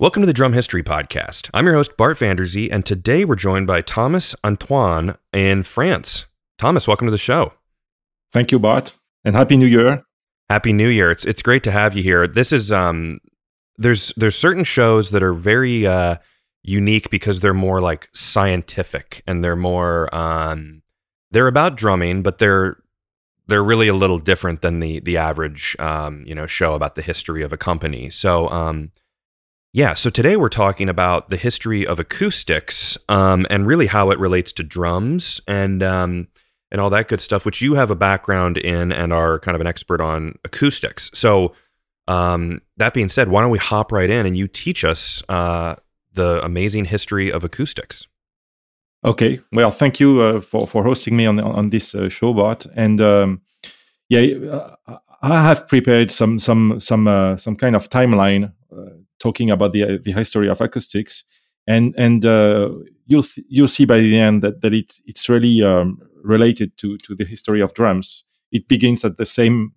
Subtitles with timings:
[0.00, 1.50] Welcome to the Drum History Podcast.
[1.52, 6.26] I'm your host, Bart Vanderzee, and today we're joined by Thomas Antoine in France.
[6.56, 7.52] Thomas, welcome to the show.
[8.32, 8.94] Thank you, Bart,
[9.24, 10.04] and Happy New Year.
[10.48, 11.10] Happy New Year.
[11.10, 12.28] It's it's great to have you here.
[12.28, 13.18] This is um
[13.76, 16.18] there's there's certain shows that are very uh
[16.62, 20.82] unique because they're more like scientific and they're more um
[21.32, 22.76] they're about drumming, but they're
[23.48, 27.02] they're really a little different than the the average um, you know show about the
[27.02, 28.10] history of a company.
[28.10, 28.92] So um,
[29.72, 34.18] yeah, so today we're talking about the history of acoustics um, and really how it
[34.18, 36.28] relates to drums and um,
[36.70, 39.60] and all that good stuff, which you have a background in and are kind of
[39.60, 41.10] an expert on acoustics.
[41.14, 41.54] So
[42.06, 45.76] um, that being said, why don't we hop right in and you teach us uh,
[46.14, 48.06] the amazing history of acoustics?
[49.04, 49.40] Okay.
[49.52, 52.66] Well, thank you uh, for for hosting me on on this uh, show, Bart.
[52.74, 53.42] And um,
[54.08, 54.70] yeah,
[55.20, 58.52] I have prepared some some some uh, some kind of timeline
[59.18, 61.24] talking about the the history of acoustics,
[61.66, 62.70] and and uh,
[63.06, 66.96] you'll th- you'll see by the end that that it it's really um, related to
[66.98, 68.24] to the history of drums.
[68.50, 69.72] It begins at the same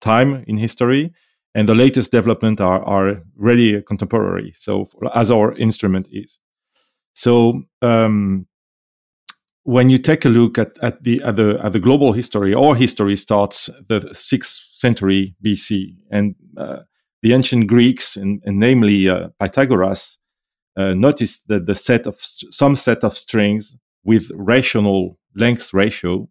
[0.00, 1.12] time in history,
[1.54, 4.52] and the latest development are are really contemporary.
[4.54, 6.38] So as our instrument is.
[7.14, 8.46] So um,
[9.64, 12.74] when you take a look at, at the at the at the global history, our
[12.74, 16.80] history starts the sixth century BC, and uh,
[17.22, 20.18] the ancient Greeks, and, and namely uh, Pythagoras,
[20.76, 26.28] uh, noticed that the set of some set of strings with rational length ratio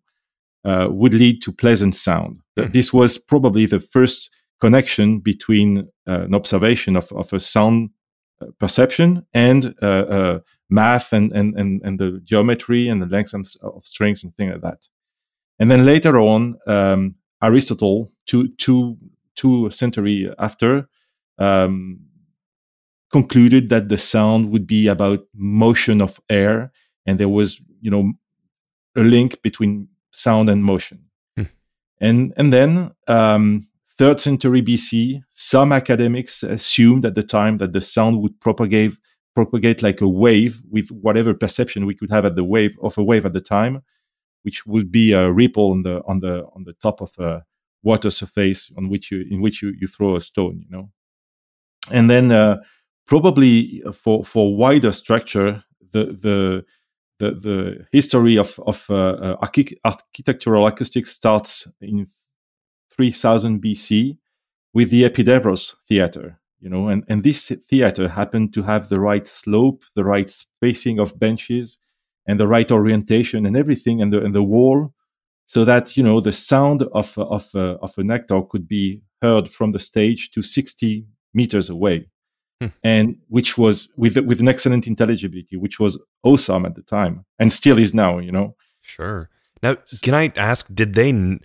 [0.65, 2.39] uh, would lead to pleasant sound.
[2.57, 2.71] Mm-hmm.
[2.71, 4.29] This was probably the first
[4.59, 7.91] connection between uh, an observation of, of a sound
[8.41, 13.85] uh, perception and uh, math and, and, and, and the geometry and the lengths of
[13.85, 14.87] strings and things like that.
[15.59, 18.97] And then later on, um, Aristotle, two, two,
[19.39, 20.89] two century after,
[21.37, 21.99] um,
[23.11, 26.71] concluded that the sound would be about motion of air,
[27.05, 28.13] and there was, you know,
[28.95, 31.05] a link between sound and motion.
[31.37, 31.43] Hmm.
[32.01, 33.67] And and then um,
[33.97, 38.93] third century BC, some academics assumed at the time that the sound would propagate
[39.35, 43.03] propagate like a wave with whatever perception we could have at the wave of a
[43.03, 43.83] wave at the time,
[44.43, 47.45] which would be a ripple on the on the on the top of a
[47.83, 50.89] water surface on which you in which you, you throw a stone, you know.
[51.91, 52.57] And then uh,
[53.07, 56.65] probably for for wider structure, the the
[57.19, 59.47] the, the history of of uh, uh
[59.83, 62.07] architectural acoustics starts in
[62.95, 64.17] 3000 BC
[64.73, 69.25] with the Epidavros theater, you know, and, and this theater happened to have the right
[69.25, 71.77] slope, the right spacing of benches,
[72.27, 74.93] and the right orientation and everything, and the and the wall,
[75.49, 79.49] so that you know the sound of of uh, of an actor could be heard
[79.49, 82.07] from the stage to 60 meters away,
[82.61, 82.67] hmm.
[82.83, 87.51] and which was with with an excellent intelligibility, which was awesome at the time and
[87.51, 88.55] still is now, you know.
[88.81, 89.31] Sure.
[89.63, 90.67] Now, can I ask?
[90.71, 91.39] Did they?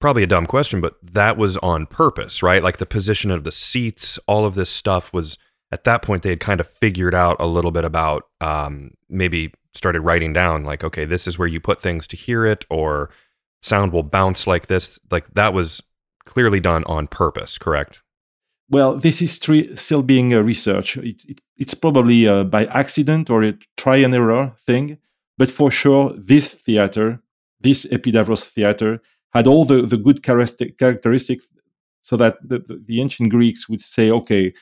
[0.00, 2.62] probably a dumb question, but that was on purpose, right?
[2.62, 5.38] Like the position of the seats, all of this stuff was
[5.72, 9.52] at that point they had kind of figured out a little bit about um, maybe
[9.74, 13.10] started writing down like, okay, this is where you put things to hear it, or
[13.62, 14.98] sound will bounce like this.
[15.10, 15.82] Like that was
[16.24, 18.02] clearly done on purpose, correct?
[18.70, 20.96] Well, this is still being a research.
[20.96, 24.98] It, it, it's probably uh, by accident or a try and error thing,
[25.36, 27.20] but for sure, this theater,
[27.60, 29.00] this Epidavros theater,
[29.32, 31.46] had all the, the good characteristics
[32.02, 34.52] so that the, the, ancient Greeks would say, okay,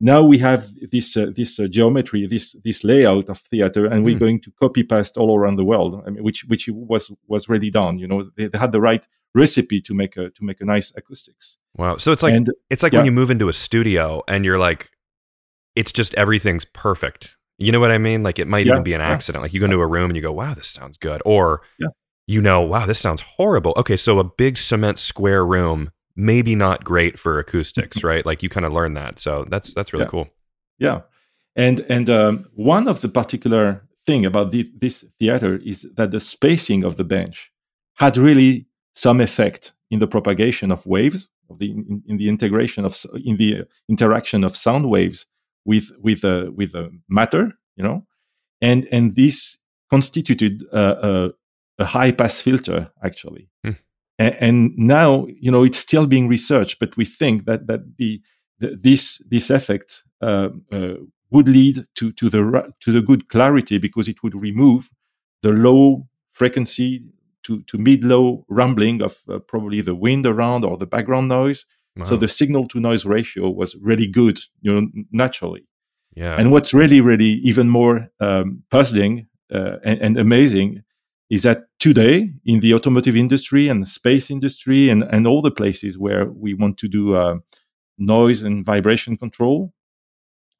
[0.00, 4.16] now we have this uh, this uh, geometry, this this layout of theater, and we're
[4.16, 4.20] mm.
[4.20, 6.02] going to copy paste all around the world.
[6.06, 7.98] I mean, which which was was really done.
[7.98, 10.90] You know, they, they, had the right recipe to make a to make a nice
[10.96, 11.58] acoustics.
[11.76, 11.98] Wow!
[11.98, 13.00] So it's like and, it's like yeah.
[13.00, 14.90] when you move into a studio and you're like,
[15.76, 17.36] it's just everything's perfect.
[17.58, 18.22] You know what I mean?
[18.22, 19.40] Like it might yeah, even be an accident.
[19.40, 19.44] Yeah.
[19.44, 21.60] Like you go into a room and you go, "Wow, this sounds good," or
[22.26, 23.74] you know, wow, this sounds horrible.
[23.76, 28.24] Okay, so a big cement square room, maybe not great for acoustics, right?
[28.24, 29.18] Like you kind of learn that.
[29.18, 30.10] So that's that's really yeah.
[30.10, 30.28] cool.
[30.78, 31.00] Yeah,
[31.56, 36.20] and and um, one of the particular thing about the, this theater is that the
[36.20, 37.52] spacing of the bench
[37.96, 42.84] had really some effect in the propagation of waves of the in, in the integration
[42.84, 45.26] of in the interaction of sound waves
[45.64, 48.06] with with uh, with uh, matter you know
[48.60, 49.58] and and this
[49.90, 51.30] constituted uh,
[51.80, 53.48] a high pass filter actually.
[53.64, 53.72] Hmm.
[54.20, 58.20] And, and, now you know it's still being researched, but we think that that the,
[58.60, 60.94] the this this effect uh, uh,
[61.30, 64.90] would lead to to the to the good clarity because it would remove
[65.42, 67.02] the low frequency
[67.42, 71.64] to, to mid low rumbling of uh, probably the wind around or the background noise,
[71.96, 72.04] Wow.
[72.04, 75.66] So the signal to noise ratio was really good, you know, naturally.
[76.14, 76.36] Yeah.
[76.38, 80.82] And what's really, really even more um, puzzling uh, and, and, amazing
[81.30, 85.50] is that today in the automotive industry and the space industry and, and all the
[85.50, 87.36] places where we want to do uh,
[87.96, 89.72] noise and vibration control,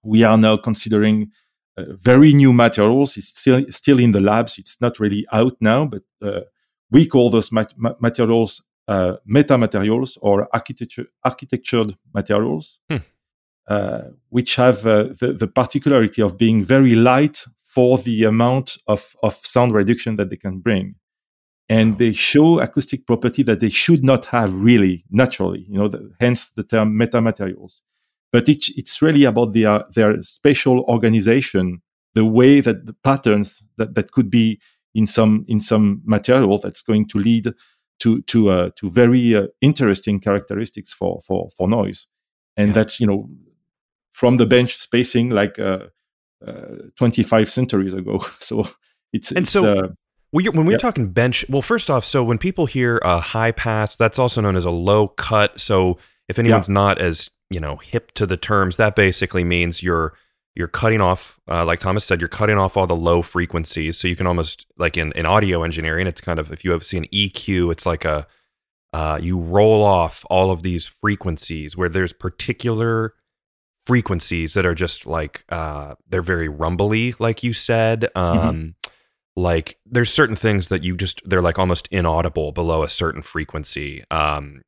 [0.05, 1.33] we are now considering
[1.77, 3.17] uh, very new materials.
[3.17, 4.59] It's still still in the labs.
[4.59, 6.43] It's not really out now, but uh,
[6.91, 12.99] we call those mat- materials uh, meta materials or architecture architectured materials, hmm.
[13.69, 17.45] Uh, which have uh, the, the particularity of being very light
[17.75, 20.97] for the amount of, of sound reduction that they can bring.
[21.69, 26.13] And they show acoustic property that they should not have really naturally you know the,
[26.21, 27.83] hence the term metamaterials.
[28.33, 31.83] But it, it's really about their their spatial organization
[32.15, 34.61] the way that the patterns that, that could be
[34.95, 37.55] in some in some material that's going to lead
[38.01, 42.07] to to uh, to very uh, interesting characteristics for for for noise.
[42.57, 42.75] And yeah.
[42.75, 43.31] that's you know
[44.13, 45.87] from the bench spacing like uh,
[46.97, 48.67] 25 centuries ago so
[49.13, 49.89] it's and it's, so uh,
[50.31, 54.19] when we're talking bench, well, first off, so when people hear a high pass, that's
[54.19, 55.59] also known as a low cut.
[55.61, 55.99] So
[56.29, 60.15] if anyone's not as you know hip to the terms, that basically means you're
[60.55, 63.99] you're cutting off, uh, like Thomas said, you're cutting off all the low frequencies.
[63.99, 66.85] So you can almost like in, in audio engineering, it's kind of if you have
[66.85, 68.27] seen EQ, it's like a
[68.93, 73.15] uh, you roll off all of these frequencies where there's particular
[73.87, 78.09] frequencies that are just like uh, they're very rumbly, like you said.
[78.15, 78.39] Mm-hmm.
[78.39, 78.91] Um, mm-hmm.
[79.37, 84.05] Like there's certain things that you just they're like almost inaudible below a certain frequency.
[84.11, 84.63] Um,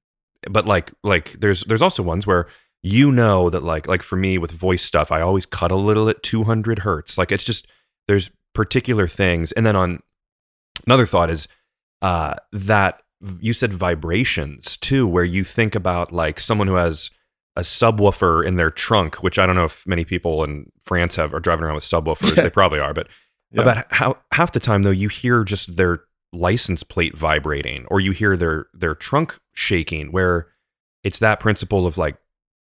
[0.50, 2.48] but like like there's there's also ones where
[2.82, 6.08] you know that like like for me with voice stuff, I always cut a little
[6.08, 7.18] at 200 hertz.
[7.18, 7.66] Like it's just
[8.08, 9.52] there's particular things.
[9.52, 10.00] And then on
[10.86, 11.48] another thought is
[12.00, 13.02] uh, that
[13.40, 17.10] you said vibrations too, where you think about like someone who has
[17.56, 21.34] a subwoofer in their trunk, which I don't know if many people in France have
[21.34, 22.34] are driving around with subwoofers.
[22.34, 23.08] they probably are, but
[23.50, 23.62] yeah.
[23.62, 28.12] about how half the time though you hear just their license plate vibrating or you
[28.12, 30.48] hear their their trunk shaking where
[31.04, 32.16] it's that principle of like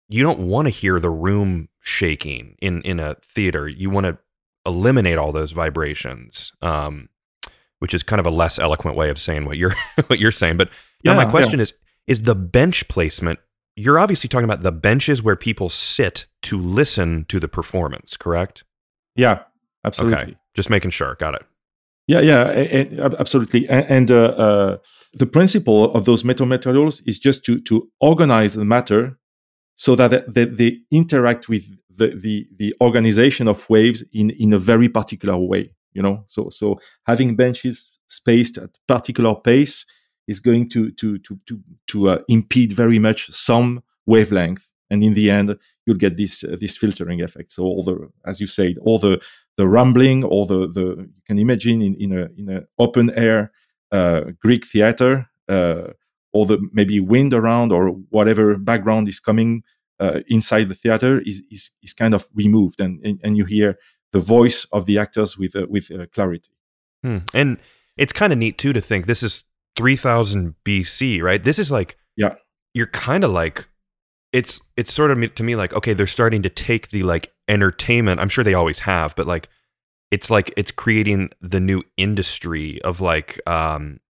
[0.09, 3.69] you don't want to hear the room shaking in in a theater.
[3.69, 4.19] You want to
[4.67, 6.53] eliminate all those vibrations.
[6.63, 7.09] Um,
[7.81, 9.75] which is kind of a less eloquent way of saying what you're
[10.07, 10.57] what you're saying.
[10.57, 10.71] But
[11.03, 11.65] yeah, my question yeah.
[11.65, 11.75] is
[12.07, 13.41] is the bench placement
[13.81, 18.65] you're obviously talking about the benches where people sit to listen to the performance, correct?
[19.17, 19.41] Yeah,
[19.85, 20.19] absolutely.
[20.19, 20.37] Okay.
[20.55, 21.17] Just making sure.
[21.19, 21.43] Got it.
[22.07, 23.69] Yeah, yeah, absolutely.
[23.69, 24.77] And, uh, uh,
[25.15, 29.19] the principle of those metamaterials is just to to organize the matter
[29.77, 34.59] so that they, they interact with the, the, the organization of waves in, in a
[34.59, 39.87] very particular way you know so so having benches spaced at particular pace
[40.31, 41.55] is going to to to to,
[41.87, 46.57] to uh, impede very much some wavelength and in the end you'll get this uh,
[46.61, 49.21] this filtering effect so all the as you said all the
[49.57, 50.87] the rumbling or the the
[51.17, 53.53] you can imagine in in a in an open air
[53.93, 55.13] uh, greek theater
[55.49, 55.89] uh,
[56.33, 59.63] or the maybe wind around or whatever background is coming
[60.01, 63.79] uh, inside the theater is, is is kind of removed, and and, and you hear
[64.13, 66.51] the voice of the actors with uh, with clarity.
[67.03, 67.19] Hmm.
[67.35, 67.59] And
[67.97, 69.45] it's kind of neat too to think this is
[69.81, 71.43] 3000 BC, right?
[71.43, 72.35] This is like yeah,
[72.75, 73.67] you're kind of like
[74.33, 78.21] it's it's sort of to me like okay, they're starting to take the like entertainment.
[78.21, 79.49] I'm sure they always have, but like
[80.11, 84.01] it's like it's creating the new industry of like um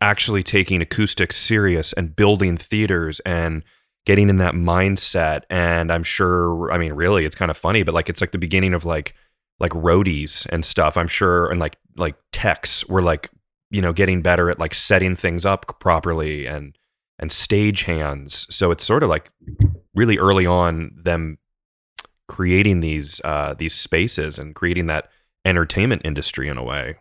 [0.00, 3.62] actually taking acoustics serious and building theaters and
[4.04, 7.94] getting in that mindset and i'm sure i mean really it's kind of funny but
[7.94, 9.14] like it's like the beginning of like
[9.60, 13.30] like roadies and stuff i'm sure and like like techs were like
[13.72, 16.78] you know getting better at like setting things up properly and
[17.18, 19.30] and stage hands so it's sort of like
[19.94, 21.38] really early on them
[22.28, 25.08] creating these uh these spaces and creating that
[25.44, 26.96] entertainment industry in a way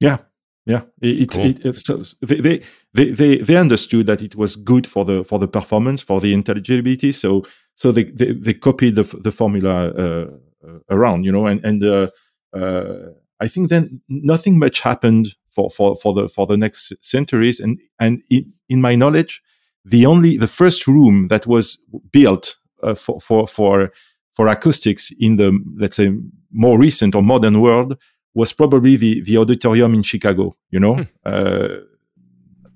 [0.00, 0.18] yeah
[0.64, 1.46] yeah, it's cool.
[1.46, 2.60] it, so they,
[2.94, 6.32] they they they understood that it was good for the for the performance for the
[6.32, 7.10] intelligibility.
[7.10, 10.26] So so they they, they copied the the formula uh,
[10.64, 12.10] uh, around, you know, and and uh,
[12.56, 13.10] uh,
[13.42, 17.60] I think then nothing much happened for for for the for the next centuries.
[17.60, 19.42] And and in, in my knowledge,
[19.84, 21.82] the only the first room that was
[22.12, 23.90] built uh, for for for
[24.30, 26.12] for acoustics in the let's say
[26.52, 27.96] more recent or modern world
[28.34, 31.02] was probably the, the auditorium in Chicago, you know, hmm.
[31.26, 31.68] uh,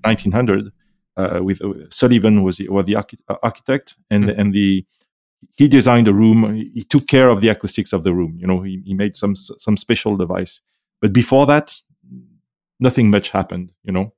[0.05, 0.73] 1900.
[1.19, 4.39] Uh, with uh, Sullivan was the, was the archi- uh, architect, and hmm.
[4.41, 4.85] and the
[5.57, 6.55] he designed the room.
[6.75, 8.37] He took care of the acoustics of the room.
[8.39, 10.61] You know, he, he made some some special device.
[11.01, 11.75] But before that,
[12.81, 13.73] nothing much happened.
[13.83, 14.13] You know.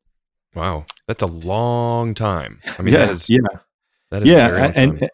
[0.55, 2.61] Wow, that's a long time.
[2.79, 3.39] I mean, yeah, yeah.
[4.25, 5.09] yeah, and,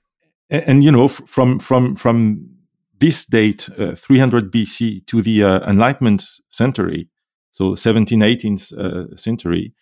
[0.48, 2.54] and, and you know from from from
[2.98, 7.08] this date, uh, 300 BC, to the uh, Enlightenment century,
[7.50, 9.74] so 17th, 18th uh, century,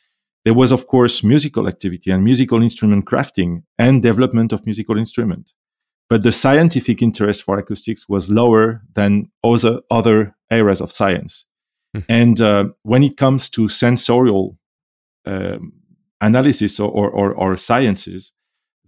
[0.45, 5.53] there was, of course, musical activity and musical instrument crafting and development of musical instrument.
[6.13, 11.47] But the scientific interest for acoustics was lower than other, other areas of science.
[11.97, 12.05] Mm.
[12.07, 14.59] And uh, when it comes to sensorial
[15.25, 15.73] um,
[16.21, 18.33] analysis or, or, or, sciences,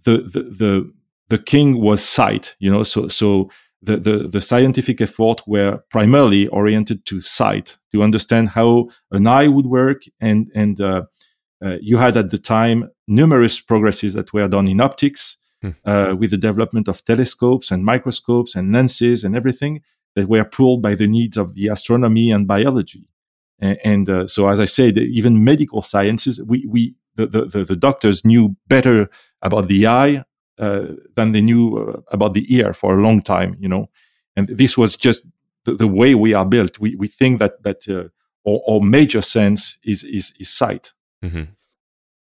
[0.03, 0.93] the, the, the,
[1.29, 3.49] the king was sight, you know, so, so
[3.81, 9.47] the, the, the scientific effort were primarily oriented to sight, to understand how an eye
[9.47, 11.01] would work and, and uh,
[11.65, 15.37] uh, you had at the time numerous progresses that were done in optics.
[15.85, 19.81] Uh, with the development of telescopes and microscopes and lenses and everything
[20.15, 23.07] that were pulled by the needs of the astronomy and biology.
[23.59, 27.75] And, and uh, so, as I said, even medical sciences, we, we the, the, the,
[27.75, 29.09] doctors knew better
[29.41, 30.23] about the eye
[30.59, 33.89] uh, than they knew uh, about the ear for a long time, you know.
[34.35, 35.21] And this was just
[35.63, 36.79] the, the way we are built.
[36.79, 38.09] We, we think that, that uh,
[38.49, 40.91] our, our major sense is, is, is sight.
[41.23, 41.43] Mm-hmm.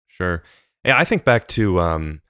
[0.07, 0.43] Sure.
[0.83, 2.21] Yeah, I think back to um,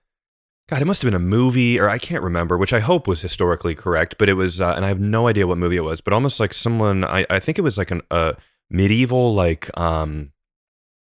[0.68, 3.22] God, it must have been a movie, or I can't remember, which I hope was
[3.22, 6.02] historically correct, but it was, uh, and I have no idea what movie it was,
[6.02, 8.36] but almost like someone, I, I think it was like an, a
[8.72, 10.32] medieval like um,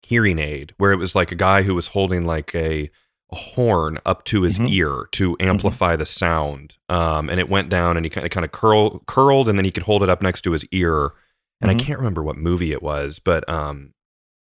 [0.04, 2.92] hearing aid, where it was like a guy who was holding like a,
[3.32, 4.74] a horn up to his mm-hmm.
[4.74, 5.50] ear to mm-hmm.
[5.50, 6.00] amplify mm-hmm.
[6.00, 9.50] the sound, um, and it went down, and he kind of kind of curl, curled,
[9.50, 11.14] and then he could hold it up next to his ear,
[11.62, 11.82] and mm-hmm.
[11.82, 13.96] I can't remember what movie it was, but um,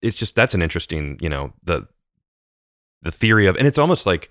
[0.02, 1.86] it's just that's an interesting, you know, the
[3.02, 4.30] the theory of, and it's almost like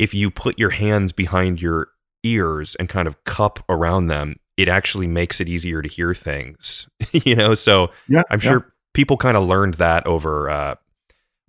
[0.00, 1.88] if you put your hands behind your
[2.22, 6.88] ears and kind of cup around them, it actually makes it easier to hear things,
[7.12, 7.54] you know.
[7.54, 8.50] So yeah, I'm yeah.
[8.50, 10.74] sure people kind of learned that over uh,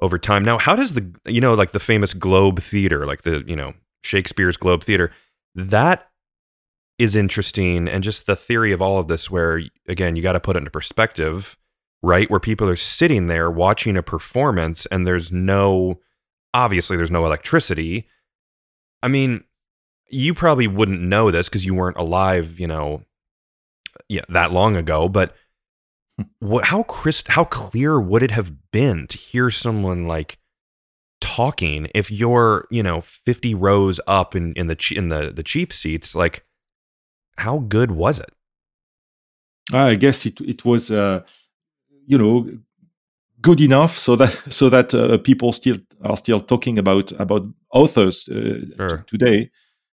[0.01, 0.43] over time.
[0.43, 3.73] Now, how does the you know like the famous Globe Theater, like the you know
[4.03, 5.11] Shakespeare's Globe Theater,
[5.55, 6.09] that
[6.99, 10.41] is interesting, and just the theory of all of this, where again you got to
[10.41, 11.55] put it into perspective,
[12.03, 12.29] right?
[12.29, 16.01] Where people are sitting there watching a performance, and there's no
[16.53, 18.09] obviously there's no electricity.
[19.03, 19.43] I mean,
[20.09, 23.03] you probably wouldn't know this because you weren't alive, you know,
[24.07, 25.07] yeah, that long ago.
[25.09, 25.35] But
[26.39, 30.37] what, how crisp, how clear would it have been to hear someone like
[31.19, 35.71] talking if you're, you know, 50 rows up in in the in the the cheap
[35.71, 36.15] seats?
[36.15, 36.45] Like,
[37.37, 38.33] how good was it?
[39.73, 41.23] I guess it it was, uh,
[42.05, 42.49] you know,
[43.41, 48.27] good enough so that so that uh, people still are still talking about about authors
[48.29, 48.97] uh, sure.
[48.97, 49.49] t- today.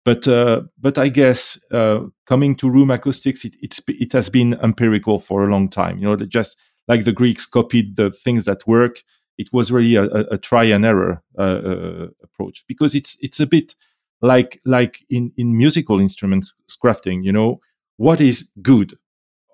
[0.05, 4.55] But uh, but I guess uh, coming to room acoustics, it, it's it has been
[4.55, 5.99] empirical for a long time.
[5.99, 6.57] You know, just
[6.89, 9.03] like the Greeks copied the things that work,
[9.39, 13.39] it was really a, a, a try and error uh, uh, approach because it's it's
[13.39, 13.77] a bit
[14.21, 16.51] like like in in musical instrument
[16.83, 17.23] crafting.
[17.23, 17.61] You know,
[17.97, 18.99] what is good?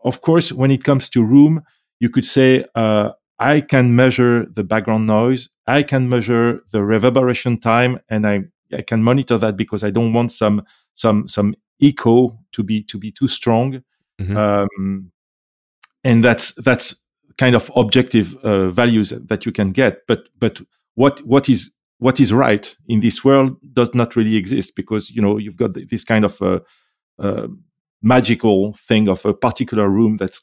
[0.02, 1.62] Of course, when it comes to room,
[2.00, 7.58] you could say uh, I can measure the background noise, I can measure the reverberation
[7.58, 10.64] time, and I, I can monitor that because I don't want some
[10.94, 13.82] some some echo to be to be too strong.
[14.20, 14.36] Mm-hmm.
[14.36, 15.12] Um,
[16.04, 16.96] and that's that's
[17.36, 20.06] kind of objective uh, values that you can get.
[20.06, 20.60] But but
[20.94, 25.22] what what is what is right in this world does not really exist because you
[25.22, 26.60] know you've got this kind of uh,
[27.18, 27.48] uh,
[28.02, 30.36] magical thing of a particular room that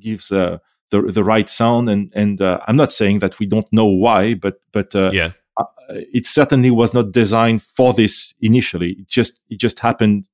[0.00, 0.58] gives uh,
[0.90, 1.88] the the right sound.
[1.88, 5.32] And and uh, I'm not saying that we don't know why but but uh, yeah.
[5.56, 8.92] uh, it certainly was not designed for this initially.
[8.92, 10.28] It just it just happened.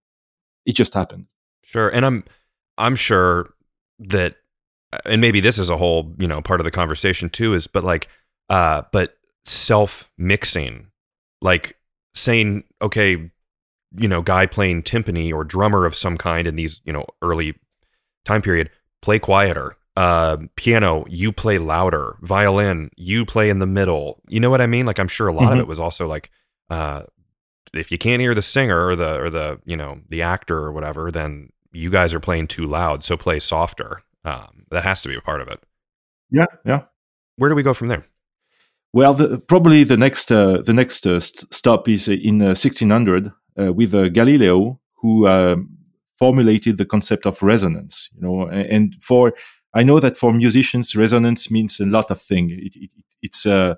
[0.66, 1.26] It just happened.
[1.62, 1.88] Sure.
[1.88, 2.24] And I'm
[2.78, 3.54] I'm sure
[3.98, 4.36] that
[5.04, 7.84] and maybe this is a whole you know part of the conversation too is but
[7.84, 8.08] like
[8.50, 10.86] uh but self mixing
[11.40, 11.76] like
[12.14, 13.30] saying okay
[13.96, 17.54] you know guy playing timpani or drummer of some kind in these you know early
[18.24, 18.70] time period
[19.02, 22.16] play quieter uh, piano, you play louder.
[22.22, 24.20] Violin, you play in the middle.
[24.28, 24.86] You know what I mean?
[24.86, 25.52] Like I'm sure a lot mm-hmm.
[25.54, 26.30] of it was also like,
[26.70, 27.02] uh,
[27.72, 30.72] if you can't hear the singer or the or the you know the actor or
[30.72, 33.04] whatever, then you guys are playing too loud.
[33.04, 34.02] So play softer.
[34.24, 35.60] Um, that has to be a part of it.
[36.30, 36.82] Yeah, yeah.
[37.36, 38.06] Where do we go from there?
[38.92, 43.30] Well, the, probably the next uh, the next uh, st- stop is in 1600 uh,
[43.62, 45.76] uh, with uh, Galileo, who um,
[46.18, 48.08] formulated the concept of resonance.
[48.14, 49.34] You know, and for
[49.74, 52.52] I know that for musicians, resonance means a lot of things.
[52.52, 52.90] It, it,
[53.22, 53.74] it's uh,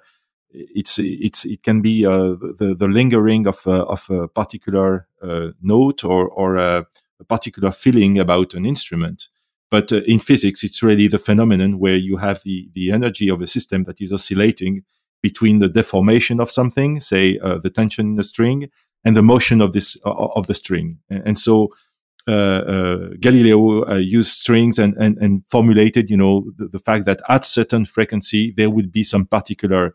[0.50, 5.48] it's it's it can be uh, the the lingering of a, of a particular uh,
[5.62, 6.86] note or or a,
[7.20, 9.28] a, particular feeling about an instrument.
[9.70, 13.40] But uh, in physics, it's really the phenomenon where you have the the energy of
[13.40, 14.84] a system that is oscillating
[15.22, 18.68] between the deformation of something, say uh, the tension in the string,
[19.04, 20.98] and the motion of this of the string.
[21.08, 21.72] And so
[22.26, 27.44] Galileo uh, used strings and, and, and formulated, you know, the, the, fact that at
[27.44, 29.94] certain frequency there would be some particular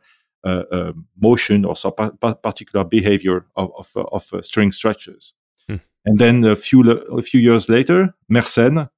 [1.19, 1.93] motion or some
[2.41, 5.33] particular behavior of, of, of string structures.
[5.67, 5.75] Hmm.
[6.05, 8.89] And then a few a few years later, Mersenne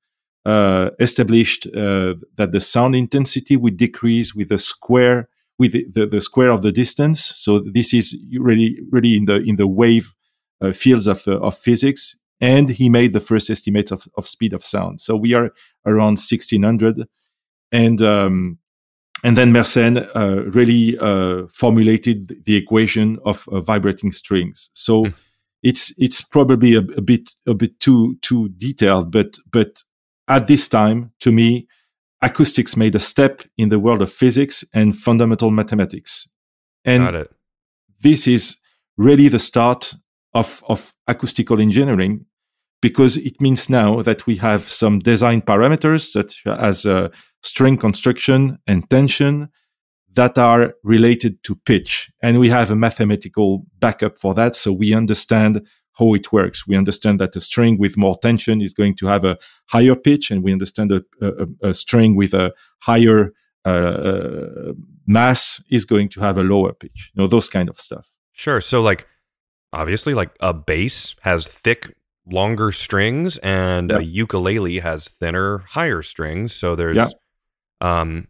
[0.46, 6.06] uh, established uh, that the sound intensity would decrease with the square with the, the,
[6.06, 7.22] the, square of the distance.
[7.24, 10.14] So this is really really in the in the wave
[10.62, 14.66] uh, fields of of physics and he made the first estimates of, of speed of
[14.66, 15.02] sound.
[15.02, 15.52] So we are
[15.86, 17.08] around 1600,
[17.72, 18.60] and um,
[19.24, 24.70] and then Mersenne uh, really uh, formulated the equation of uh, vibrating strings.
[24.74, 25.14] So mm.
[25.62, 29.84] it's it's probably a, a, bit a bit too too detailed, but but
[30.28, 31.68] at this time, to me,
[32.22, 36.28] acoustics made a step in the world of physics and fundamental mathematics,
[36.84, 37.28] and
[38.02, 38.58] this is
[38.98, 39.96] really the start
[40.34, 42.26] of of acoustical engineering
[42.82, 47.08] because it means now that we have some design parameters such as uh,
[47.42, 49.50] string construction and tension
[50.16, 52.12] that are related to pitch.
[52.22, 54.56] And we have a mathematical backup for that.
[54.56, 55.66] So we understand
[55.98, 56.68] how it works.
[56.68, 59.38] We understand that a string with more tension is going to have a
[59.68, 63.32] higher pitch, and we understand a, a, a string with a higher
[63.66, 64.74] uh, uh,
[65.08, 67.12] mass is going to have a lower pitch.
[67.14, 68.10] You know, those kind of stuff.
[68.34, 68.60] Sure.
[68.60, 69.08] So, like,
[69.74, 71.94] obviously, like a bass has thick
[72.26, 74.00] longer strings and yep.
[74.00, 77.12] a ukulele has thinner higher strings so there's yep.
[77.82, 78.28] um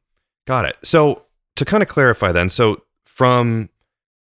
[0.47, 1.23] got it so
[1.55, 3.69] to kind of clarify then so from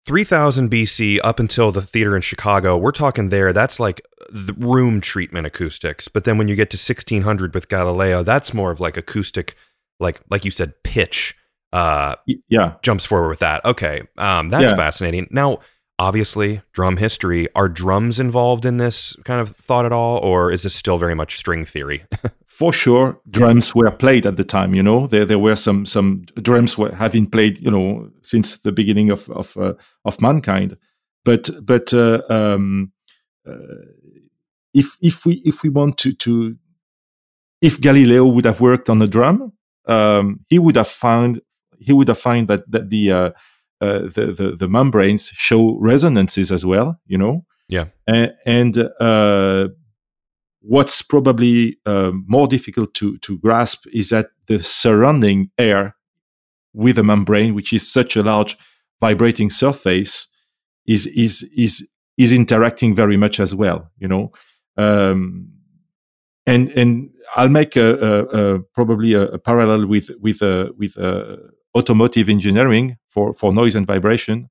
[0.05, 5.01] 3000 BC up until the theater in Chicago we're talking there that's like the room
[5.01, 8.95] treatment acoustics but then when you get to 1600 with Galileo that's more of like
[8.95, 9.55] acoustic
[9.99, 11.35] like like you said pitch
[11.73, 12.15] uh
[12.47, 14.75] yeah jumps forward with that okay um that's yeah.
[14.75, 15.59] fascinating now
[15.99, 17.47] obviously drum history.
[17.53, 21.13] Are drums involved in this kind of thought at all or is this still very
[21.13, 22.05] much string theory?
[22.47, 25.07] For sure drums were played at the time you know?
[25.07, 29.29] There, there were some some drums were having played you know since the beginning of
[29.29, 29.73] of, uh,
[30.05, 30.77] of mankind.
[31.25, 32.93] But but uh, um,
[33.47, 33.83] uh,
[34.73, 36.55] if if we if we want to to
[37.61, 39.51] if galileo would have worked on a drum
[39.85, 41.41] um, he would have found
[41.77, 43.33] he would have found that that the
[43.81, 46.99] uh, the, the, the membranes show resonances as well.
[47.05, 47.45] You know.
[47.67, 47.85] Yeah.
[48.07, 49.67] And, and uh,
[50.61, 55.95] what's probably uh, more difficult to to grasp is that the surrounding air
[56.73, 58.57] with a membrane, which is such a large
[58.99, 60.27] vibrating surface,
[60.85, 61.87] is is is
[62.17, 63.91] is interacting very much as well.
[63.97, 64.31] You know.
[64.77, 65.49] Um,
[66.45, 71.37] and and I'll make a, a, a probably a, parallel with with uh, with uh,
[71.77, 74.49] automotive engineering for, for noise and vibration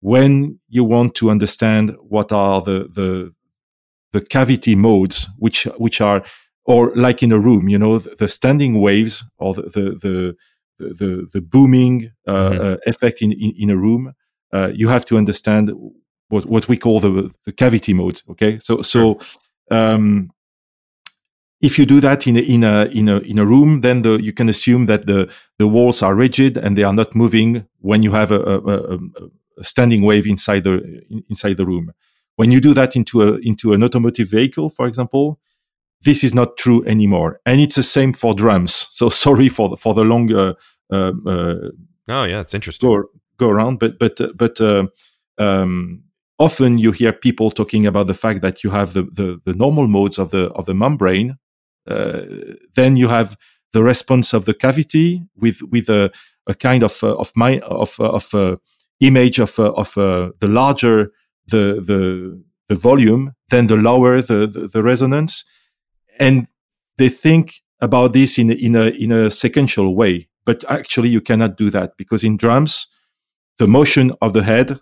[0.00, 3.32] when you want to understand what are the, the,
[4.12, 6.22] the cavity modes, which, which are,
[6.64, 10.36] or like in a room, you know, the, the standing waves or the, the, the,
[10.78, 12.64] the, the booming uh, mm-hmm.
[12.64, 14.12] uh, effect in, in, in, a room,
[14.52, 15.72] uh, you have to understand
[16.28, 18.22] what, what we call the, the cavity modes.
[18.30, 18.58] Okay.
[18.58, 19.18] So, so,
[19.70, 20.30] um,
[21.66, 24.12] if you do that in a, in a in a in a room, then the,
[24.22, 28.02] you can assume that the the walls are rigid and they are not moving when
[28.04, 28.94] you have a, a,
[29.60, 31.92] a standing wave inside the inside the room.
[32.36, 35.40] When you do that into a into an automotive vehicle, for example,
[36.02, 38.86] this is not true anymore, and it's the same for drums.
[38.90, 40.32] So sorry for the, for the long.
[40.32, 40.54] Uh,
[40.92, 41.70] uh, uh
[42.08, 42.88] oh yeah, it's interesting.
[42.88, 43.04] Go,
[43.38, 44.86] go around, but but uh, but uh,
[45.38, 46.04] um,
[46.38, 49.88] often you hear people talking about the fact that you have the, the, the normal
[49.88, 51.38] modes of the of the membrane
[51.86, 53.36] then you have
[53.72, 56.10] the response of the cavity with with a,
[56.46, 58.58] a kind of uh, of my of uh, of
[59.00, 61.12] image of of the larger
[61.46, 65.44] the the the volume, then the lower the, the, the resonance,
[66.18, 66.48] and
[66.98, 70.28] they think about this in in a in a sequential way.
[70.44, 72.86] But actually, you cannot do that because in drums,
[73.58, 74.80] the motion of the head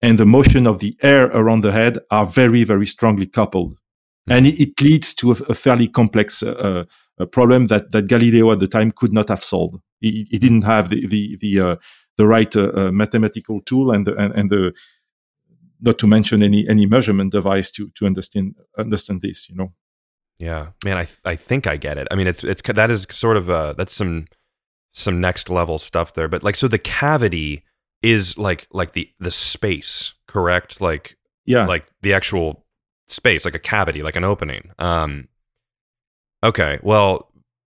[0.00, 3.78] and the motion of the air around the head are very very strongly coupled
[4.28, 6.84] and it, it, leads to a, a fairly complex uh,
[7.18, 9.80] uh problem that, that Galileo at the time could not have solved.
[10.00, 11.76] He, he didn't have the the the, uh,
[12.16, 14.72] the right uh, mathematical tool and the, and, and the
[15.80, 19.48] not to mention any any measurement device to to understand understand this.
[19.48, 19.72] You know.
[20.38, 22.08] Yeah, man, I I think I get it.
[22.10, 24.26] I mean, it's it's that is sort of uh that's some
[24.92, 26.28] some next level stuff there.
[26.28, 27.64] But like, so the cavity
[28.02, 30.80] is like like the the space, correct?
[30.80, 32.61] Like yeah, like the actual
[33.12, 34.72] space, like a cavity, like an opening.
[34.78, 35.28] Um,
[36.42, 37.28] okay, well,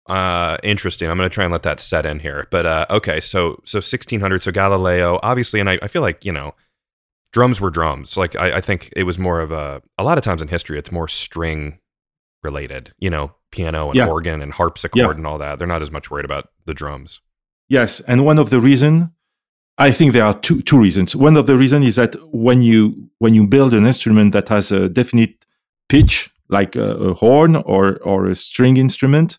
[0.07, 1.09] Uh, interesting.
[1.09, 2.47] I'm going to try and let that set in here.
[2.51, 4.43] But uh, okay, so so 1600.
[4.43, 6.53] So Galileo, obviously, and I, I feel like you know,
[7.33, 8.15] drums were drums.
[8.15, 9.81] Like I, I think it was more of a.
[9.97, 11.79] A lot of times in history, it's more string
[12.43, 12.93] related.
[12.99, 14.05] You know, piano and Yeah.
[14.07, 15.09] organ and harpsichord Yeah.
[15.09, 15.57] and all that.
[15.57, 17.19] They're not as much worried about the drums.
[17.67, 19.11] Yes, and one of the reason
[19.77, 21.15] I think there are two two reasons.
[21.15, 24.71] One of the reason is that when you when you build an instrument that has
[24.71, 25.45] a definite
[25.89, 29.37] pitch, like a, a horn or or a string instrument,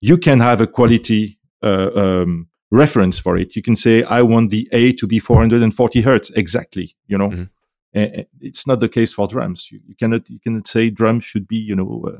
[0.00, 3.56] you can have a quality uh, um, reference for it.
[3.56, 6.94] You can say, I want the A to be 440 hertz exactly.
[7.08, 7.48] You know, Mhm.
[7.96, 9.70] A- it's not the case for drums.
[9.72, 12.18] You, you cannot you cannot say drum should be you know uh,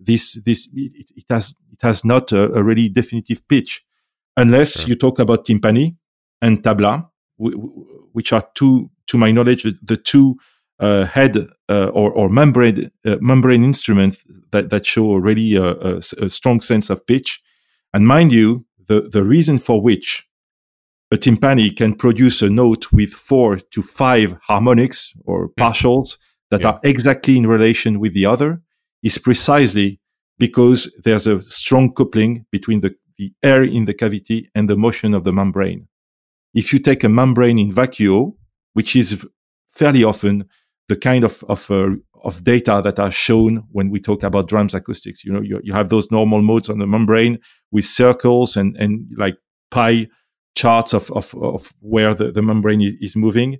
[0.00, 3.84] this this it, it- it has it has not a, a really definitive pitch
[4.36, 4.88] unless Sure.
[4.88, 5.94] you talk about timpani
[6.42, 10.36] and tabla, wh- wh- which are two, to my knowledge, the- two
[10.78, 11.36] uh, head
[11.70, 14.22] uh, or, or membrane uh, membrane instruments
[14.52, 17.42] that, that show already a strong sense of pitch.
[17.94, 20.26] And mind you, the, the reason for which
[21.10, 26.18] a timpani can produce a note with four to five harmonics or partials
[26.50, 26.72] that Yeah.
[26.72, 28.60] are exactly in relation with the other
[29.02, 29.98] is precisely
[30.38, 35.14] because there's a strong coupling between the, the air in the cavity and the motion
[35.14, 35.88] of the membrane.
[36.56, 38.32] If you take a membrane in vacuo,
[38.72, 39.24] which is
[39.68, 40.44] fairly often
[40.88, 41.90] the kind of of, uh,
[42.24, 45.74] of data that are shown when we talk about drums acoustics, you know, you, you
[45.74, 47.38] have those normal modes on the membrane
[47.70, 49.36] with circles and and like
[49.70, 50.06] pie
[50.54, 53.58] charts of of, of where the, the membrane is, moving.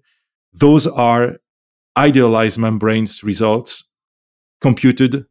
[0.53, 1.37] Those are
[1.97, 3.85] idealized membranes results
[4.61, 5.27] computed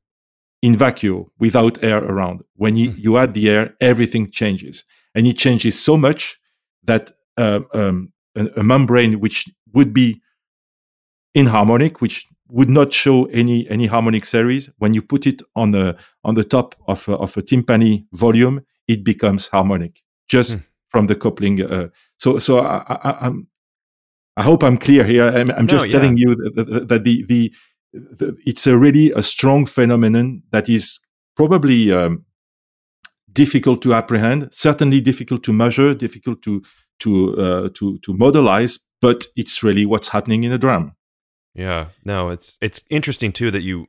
[0.61, 2.41] in vacuo without air around.
[2.55, 2.99] When you, Hmm.
[2.99, 4.85] you add the air, everything changes.
[5.15, 6.37] And it changes so much
[6.83, 10.21] that uh, um, a, a membrane which would be
[11.35, 15.95] inharmonic, which would not show any any harmonic series, when you put it on the
[16.23, 20.59] on the top of a, of a timpani volume, it becomes harmonic just Hmm.
[20.89, 21.61] from the coupling.
[21.61, 23.47] Uh, so so I, I, I'm
[24.37, 25.25] I hope I'm clear here.
[25.27, 25.91] I'm, I'm No, just yeah.
[25.91, 27.53] telling you that, that, that the, the
[27.93, 30.99] the it's a really a strong phenomenon that is
[31.35, 32.25] probably um,
[33.31, 36.61] difficult to apprehend, certainly difficult to measure, difficult to
[36.99, 40.95] to uh, to to modelize, but it's really what's happening in the drum.
[41.53, 41.87] Yeah.
[42.03, 43.87] No, it's it's interesting too that you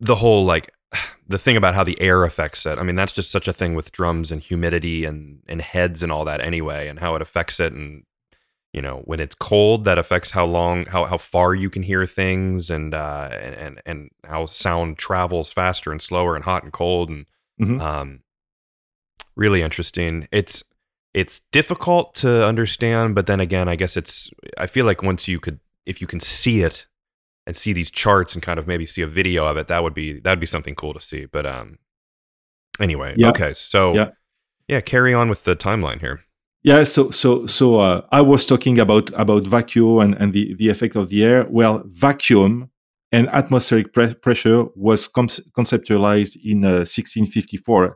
[0.00, 0.70] the whole like
[1.28, 2.78] the thing about how the air affects it.
[2.78, 6.10] I mean, that's just such a thing with drums and humidity and and heads and
[6.12, 7.72] all that anyway, and how it affects it.
[7.72, 8.04] And
[8.72, 12.06] you know, when it's cold, that affects how long, how how far you can hear
[12.06, 17.08] things, and uh, and and, how sound travels faster and slower, and hot and cold,
[17.10, 17.26] and
[17.60, 17.80] Mhm.
[17.80, 18.20] um,
[19.36, 20.28] really interesting.
[20.32, 20.62] It's
[21.14, 24.30] it's difficult to understand, but then again, I guess it's.
[24.58, 26.86] I feel like once you could, if you can see it
[27.46, 29.94] and see these charts and kind of maybe see a video of it, that would
[29.94, 31.26] be that would be something cool to see.
[31.26, 31.78] But um,
[32.78, 33.30] anyway, Yeah.
[33.30, 34.10] okay, so Yeah.
[34.68, 36.20] yeah, carry on with the timeline here.
[36.62, 40.68] Yeah, so so so uh, I was talking about about vacuum and, and the, the
[40.68, 41.46] effect of the air.
[41.48, 42.70] Well, vacuum
[43.10, 47.90] and atmospheric pre- pressure was com- conceptualized in uh, 1654 uh,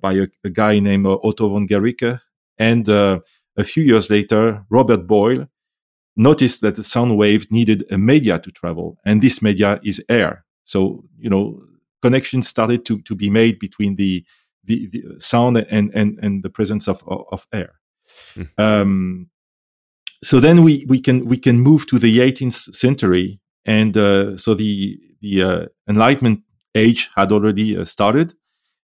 [0.00, 2.20] by a, a guy named uh, Otto von Guericke,
[2.58, 3.20] and uh,
[3.56, 5.48] a few years later, Robert Boyle
[6.16, 10.44] noticed that the sound waves needed a media to travel, and this media is air.
[10.64, 11.62] So you know,
[12.02, 14.24] connections started to to be made between the
[14.66, 17.74] the, the sound and, and, and the presence of, of, air.
[18.34, 18.42] Hmm.
[18.58, 19.30] Um,
[20.22, 24.54] so then we, we can we can move to the 18th century, and uh, so
[24.54, 26.40] the the uh, Enlightenment
[26.74, 28.34] age had already uh, started,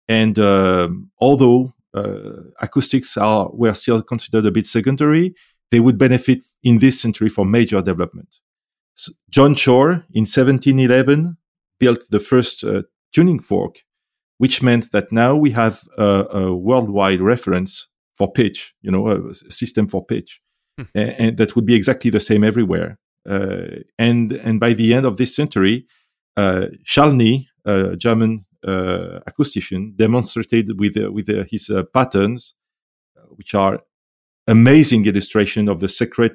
[0.08, 5.34] and um, although uh, acoustics are were still considered a bit secondary,
[5.70, 8.28] they would benefit in this century from major development.
[8.94, 11.36] So John Shore in 1711
[11.78, 13.80] built the first uh, tuning fork
[14.38, 19.34] which meant that now we have a, a worldwide reference for pitch, you know, a
[19.50, 20.40] system for pitch,
[20.78, 20.84] Hmm.
[20.94, 22.98] A- and, that would be exactly the same everywhere.
[23.28, 25.86] Uh, and and by the end of this century,
[26.36, 32.54] uh, Chladni, a German acoustician, demonstrated with uh, with uh, his uh, patterns,
[33.16, 33.80] uh, which are
[34.46, 36.34] amazing illustration of the secret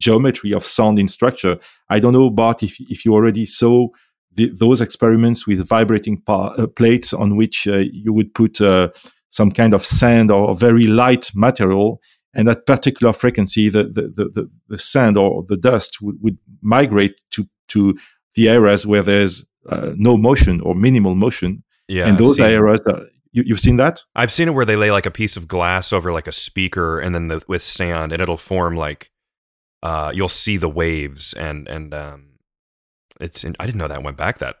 [0.00, 1.58] geometry of sound in structure.
[1.88, 3.88] I don't know, Bart, if if you already saw
[4.32, 8.88] the, those experiments with vibrating pa- uh, plates on which uh, you would put uh,
[9.28, 12.00] some kind of sand or very light material,
[12.34, 17.20] and at particular frequency, the the, the, the, sand or the dust would, would migrate
[17.32, 17.96] to to
[18.34, 22.86] the areas where there's uh, no motion or minimal motion, Yeah, and those areas.
[22.86, 24.02] Uh, you, you've seen that?
[24.14, 27.00] I've seen it where they lay like a piece of glass over like a speaker
[27.00, 29.10] and then the, with sand and it'll form like
[29.82, 32.30] uh you'll see the waves and and um
[33.20, 34.56] it's in, I didn't know that went back that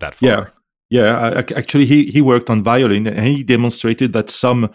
[0.00, 0.28] that far.
[0.28, 0.46] Yeah.
[0.90, 4.70] Yeah, actually, he he worked on violin and he demonstrated that some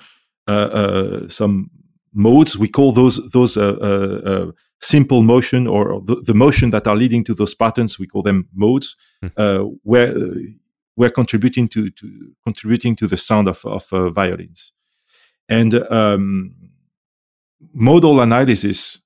[0.48, 1.72] uh, uh, some
[2.14, 6.96] modes we call those those uh, uh, simple motion or the, the, motion that are
[6.96, 9.78] leading to those patterns we call them modes mm.
[9.82, 10.14] where
[10.96, 14.74] we're contributing to, to contributing to the sound of, of violins
[15.50, 16.56] and um,
[17.74, 19.00] modal analysis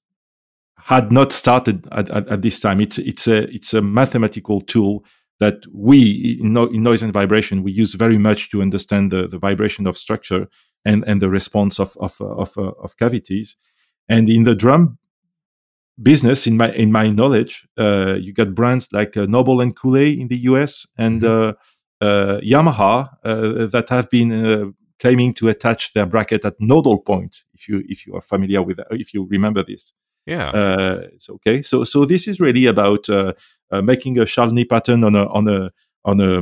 [0.77, 2.79] had not started at, at, at, this time.
[2.79, 5.03] It's it's a it's a mathematical tool
[5.39, 9.27] that we in, no, in, noise and vibration we use very much to understand the,
[9.27, 10.47] the vibration of structure
[10.85, 13.55] and and the response of of of, uh, of cavities.
[14.09, 14.99] And in the drum
[16.01, 20.19] business, in my in my knowledge, uh, you got brands like uh, Noble and Cooley
[20.19, 21.49] in the US and mm-hmm.
[21.49, 21.53] Uh, uh,
[22.01, 27.43] Yamaha uh, that have been claiming to attach their bracket at nodal point.
[27.53, 29.93] If you if you are familiar with if you remember this.
[30.25, 30.49] Yeah.
[30.49, 31.61] Uh, it's okay.
[31.61, 33.33] So so this is really about uh,
[33.71, 35.71] uh, making a Chladni pattern on a on a
[36.03, 36.41] on a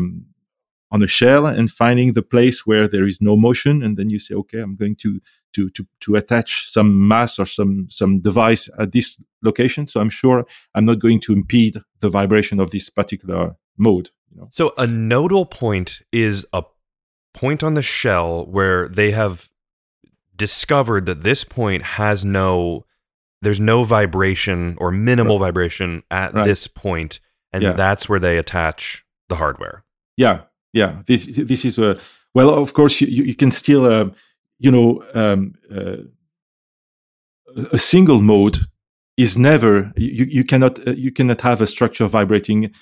[0.91, 4.19] on a shell and finding the place where there is no motion, and then you
[4.19, 5.19] say, okay, I'm going to
[5.53, 9.87] to to to attach some mass or some some device at this location.
[9.87, 14.09] So I'm sure I'm not going to impede the vibration of this particular mode.
[14.35, 14.49] You know?
[14.51, 16.63] So a nodal point is a
[17.33, 19.49] point on the shell where they have
[20.35, 22.85] discovered that this point has no
[23.41, 25.47] there's no vibration or minimal right.
[25.47, 26.45] vibration at right.
[26.45, 27.19] this point,
[27.53, 27.73] and yeah.
[27.73, 29.83] that's where they attach the hardware.
[30.17, 30.41] Yeah,
[30.73, 31.03] yeah.
[31.05, 31.99] This this is a
[32.33, 32.49] well.
[32.49, 34.09] Of course, you you can still uh,
[34.57, 35.97] you know um, uh,
[37.71, 38.59] a single mode
[39.15, 42.73] is never you you cannot uh, you cannot have a structure vibrating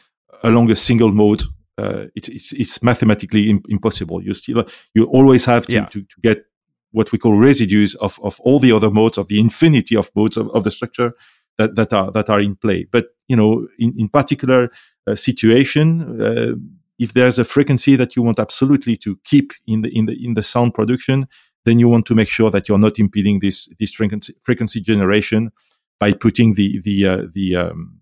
[0.44, 1.44] along a single mode.
[1.78, 4.22] Uh, it's it's it's mathematically impossible.
[4.24, 5.86] You still you always have to, yeah.
[5.86, 6.46] to, to get
[6.92, 10.38] what we call residues of, of all the other modes of the infinity of modes
[10.38, 11.14] of, of the structure
[11.58, 12.88] that, that are that are in play.
[12.92, 14.70] But you know, in, in particular
[15.08, 16.54] uh, situation, uh,
[17.00, 20.36] if there's a frequency that you want absolutely to keep in the in the in
[20.36, 21.28] the sound production,
[21.66, 25.52] then you want to make sure that you're not impeding this this frequency, frequency generation
[26.00, 28.02] by putting the the uh, the um,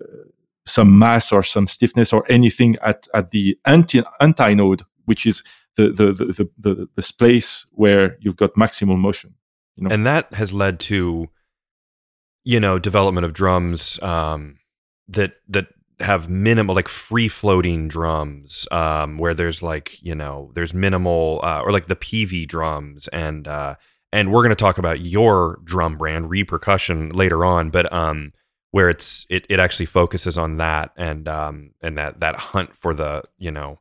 [0.00, 0.24] uh,
[0.70, 5.42] some mass or some stiffness or anything at at the anti anti node, which is
[5.76, 9.34] the the the the, the space where you've got maximal motion.
[9.76, 9.94] You know?
[9.94, 11.28] And that has led to,
[12.44, 14.58] you know, development of drums um,
[15.08, 15.68] that that
[16.00, 21.60] have minimal like free floating drums um, where there's like you know there's minimal uh,
[21.60, 23.74] or like the pv drums and uh,
[24.12, 28.32] and we're going to talk about your drum brand repercussion later on but um
[28.72, 32.94] where it's it, it actually focuses on that and um and that that hunt for
[32.94, 33.78] the you know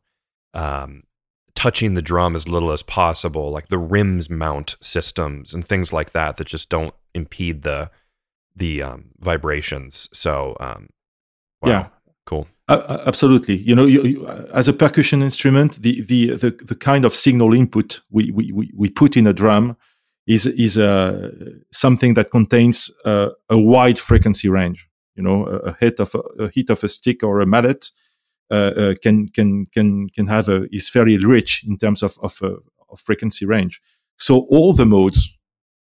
[0.53, 1.03] um
[1.59, 6.13] touching the drum as little as possible, like the rims mount systems and things like
[6.13, 7.91] that that just don't impede the
[8.55, 10.07] the um, vibrations.
[10.13, 10.87] So, um,
[11.61, 11.87] wow, yeah,
[12.25, 12.47] cool.
[12.69, 13.57] Uh, absolutely.
[13.57, 17.53] You know, you, you, as a percussion instrument, the, the the the kind of signal
[17.53, 19.75] input we we we put in a drum
[20.29, 21.31] is is uh,
[21.71, 24.87] something that contains a wide frequency range.
[25.15, 27.89] You know, a, a hit of a, a hit of a stick or a mallet
[28.51, 32.37] uh, uh, can can can can have a is very rich in terms of of,
[32.41, 32.57] uh,
[32.89, 33.81] of frequency range.
[34.17, 35.35] So all the modes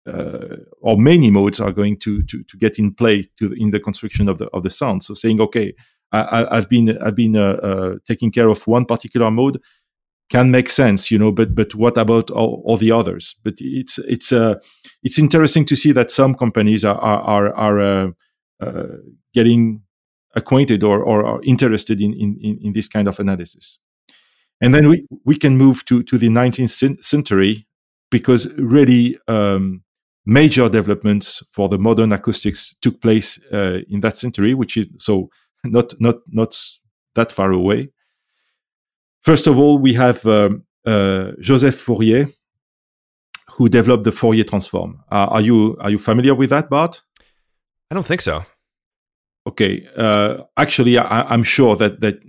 [0.07, 3.69] uh, or many modes are going to, to to get in play to the, in
[3.69, 5.03] the construction of the of the sound.
[5.03, 5.73] So saying, okay,
[6.11, 9.61] I, have been I've been taking care of one particular mode
[10.29, 11.31] can make sense, you know.
[11.31, 13.35] But but what about all, all the others?
[13.43, 14.55] But it's it's uh,
[15.03, 17.79] it's interesting to see that some companies are are are,
[18.59, 18.99] are
[19.33, 19.83] getting
[20.35, 23.79] acquainted or, or, or interested in, in, in this kind of analysis.
[24.61, 27.67] And then we, we can move to, to the 19th century
[28.09, 29.83] because really um,
[30.25, 35.29] major developments for the modern acoustics took place uh, in that century, which is so
[35.63, 36.57] not, not, not
[37.15, 37.89] that far away.
[39.23, 42.27] First of all, we have um, uh, Joseph Fourier,
[43.51, 45.03] who developed the Fourier transform.
[45.11, 47.01] Uh, are you are you familiar with that, Bart?
[47.89, 48.45] I don't think so
[49.47, 52.19] okay, uh, actually, I, am sure that that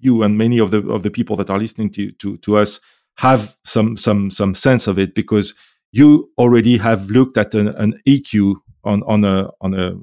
[0.00, 2.80] you and many of the of the people that are listening to to to us
[3.18, 5.54] have some some some sense of it because
[5.92, 9.94] you already have looked at an, an EQ on on a on a,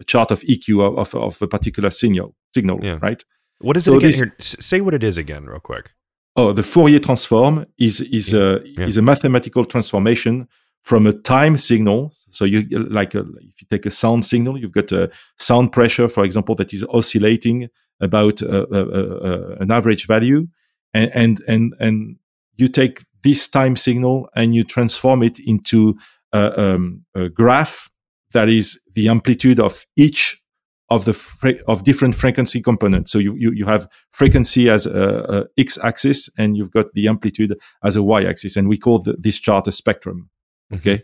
[0.00, 2.98] a chart of EQ of, of a particular signal signal, yeah.
[3.02, 3.24] right?
[3.60, 4.08] What is it so again?
[4.08, 5.92] This, Here, say what it is again, real quick.
[6.36, 8.86] Oh, the Fourier transform is is a yeah.
[8.86, 10.48] is a mathematical transformation
[10.82, 12.12] from a time signal.
[12.30, 16.08] So you like a, if you take a sound signal, you've got a sound pressure,
[16.08, 17.68] for example, that is oscillating
[18.00, 20.48] about a, a, an average value,
[20.92, 22.16] and, and and and
[22.56, 25.96] you take this time signal and you transform it into
[26.32, 27.90] a, um, a graph
[28.32, 30.40] that is the amplitude of each
[30.90, 33.10] of the fre- of different frequency components.
[33.10, 37.08] So you you, you have frequency as a, a x axis, and you've got the
[37.08, 40.30] amplitude as a y axis, and we call the, this chart a spectrum.
[40.72, 40.88] Mm-hmm.
[40.88, 41.02] Okay,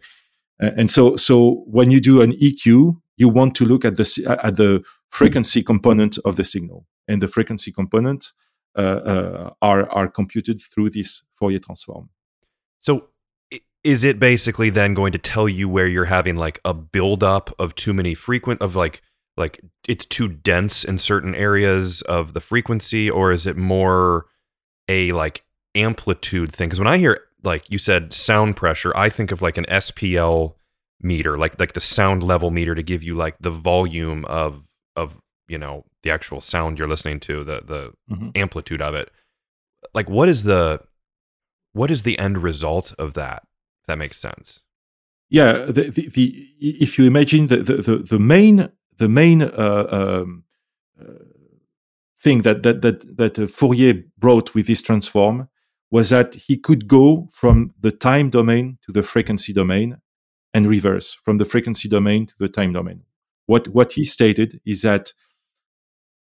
[0.58, 4.56] and so so when you do an EQ, you want to look at the at
[4.56, 8.32] the frequency component of the signal, and the frequency component
[8.76, 12.10] uh, uh, are are computed through this Fourier transform.
[12.80, 13.08] So
[13.82, 17.74] is it basically then going to tell you where you're having like a buildup of
[17.74, 19.02] too many frequent of like
[19.40, 24.26] like it's too dense in certain areas of the frequency or is it more
[24.88, 26.68] a like amplitude thing?
[26.68, 30.54] Because when i hear like you said sound pressure i think of like an spl
[31.00, 35.16] meter like like the sound level meter to give you like the volume of of
[35.48, 38.30] you know the actual sound you're listening to the the mm-hmm.
[38.34, 39.10] amplitude of it.
[39.92, 40.80] Like what is the
[41.72, 43.42] what is the end result of that
[43.82, 44.60] if that makes sense?
[45.28, 50.44] Yeah the, the, the if you imagine the, the the main the main uh, um,
[51.00, 51.24] uh,
[52.20, 55.48] thing that that that that uh, Fourier brought with this transform
[55.90, 59.96] was that he could go from the time domain to the frequency domain
[60.52, 63.02] and reverse from the frequency domain to the time domain.
[63.46, 65.14] What what he stated is that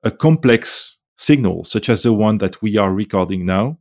[0.03, 3.79] a complex signal such as the one that we are recording now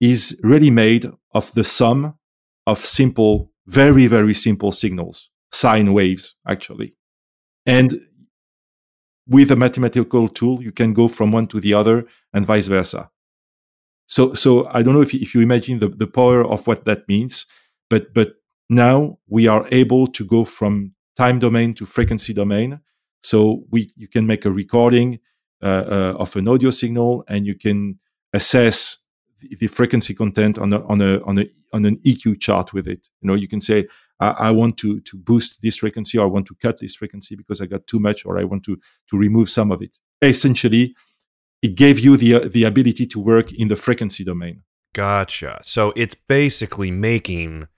[0.00, 2.14] is really made of the sum
[2.68, 6.94] of simple very very simple signals sine waves actually
[7.70, 8.00] and
[9.28, 13.10] with a mathematical tool, you can go from one to the other and vice versa.
[14.08, 16.84] So, so I don't know if you, if you imagine the, the power of what
[16.86, 17.46] that means,
[17.88, 18.32] but, but
[18.68, 22.80] now we are able to go from time domain to frequency domain.
[23.22, 25.20] So we, you can make a recording
[25.62, 28.00] uh, uh, of an audio signal and you can
[28.32, 29.04] assess
[29.38, 32.88] the, the frequency content on a, on a, on a, on an EQ chart with
[32.88, 33.06] it.
[33.20, 33.86] You know, you can say,
[34.20, 37.34] I, I, want to to boost this frequency or I want to cut this frequency
[37.36, 38.76] because I got too much or I want to
[39.10, 39.98] to remove some of it.
[40.22, 40.94] Essentially,
[41.62, 44.62] it gave you the uh, the ability to work in the frequency domain.
[44.92, 45.60] Gotcha.
[45.62, 47.68] So it's basically making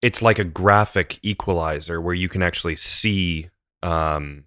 [0.00, 3.50] it's like a graphic equalizer where you can actually see
[3.82, 4.44] um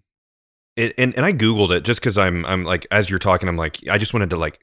[0.75, 3.57] it, and and I googled it just cuz I'm I'm like as you're talking I'm
[3.57, 4.59] like I just wanted to like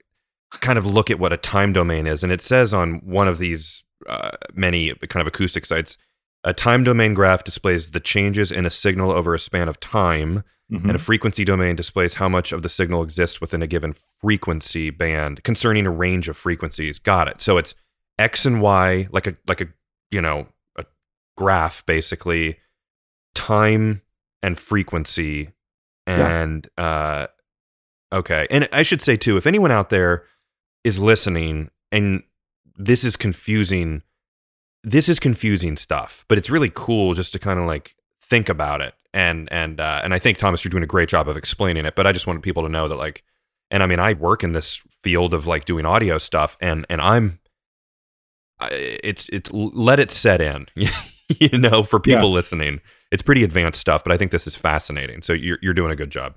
[0.50, 3.38] kind of look at what a time domain is and it says on one of
[3.38, 5.96] these uh, many kind of acoustic sites
[6.44, 10.42] a time domain graph displays the changes in a signal over a span of time,
[10.70, 10.88] mm-hmm.
[10.88, 14.90] and a frequency domain displays how much of the signal exists within a given frequency
[14.90, 16.98] band concerning a range of frequencies.
[16.98, 17.40] Got it.
[17.40, 17.74] So it's
[18.18, 19.68] x and y, like a like a
[20.10, 20.84] you know a
[21.36, 22.58] graph basically,
[23.34, 24.02] time
[24.42, 25.50] and frequency,
[26.06, 27.26] and yeah.
[28.12, 28.46] uh, okay.
[28.50, 30.24] And I should say too, if anyone out there
[30.82, 32.24] is listening and
[32.76, 34.02] this is confusing
[34.84, 38.80] this is confusing stuff, but it's really cool just to kind of like think about
[38.80, 38.94] it.
[39.14, 41.94] And and uh, and I think Thomas, you're doing a great job of explaining it.
[41.94, 43.22] But I just wanted people to know that like,
[43.70, 47.00] and I mean, I work in this field of like doing audio stuff, and and
[47.00, 47.38] I'm,
[48.70, 50.66] it's it's let it set in,
[51.28, 52.34] you know, for people yeah.
[52.34, 52.80] listening.
[53.10, 55.20] It's pretty advanced stuff, but I think this is fascinating.
[55.20, 56.34] So you're you're doing a good job.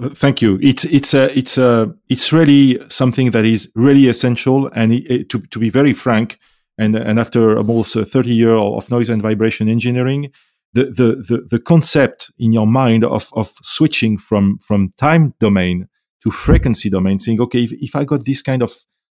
[0.00, 0.58] Uh, thank you.
[0.60, 5.28] It's it's a it's a it's really something that is really essential, and it, it,
[5.30, 6.40] to to be very frank
[6.78, 10.30] and, and after almost 30 years of noise and vibration engineering,
[10.74, 15.88] the, the, the, the, concept in your mind of, of switching from, from time domain
[16.22, 18.72] to frequency domain, saying, okay, if, if I got this kind of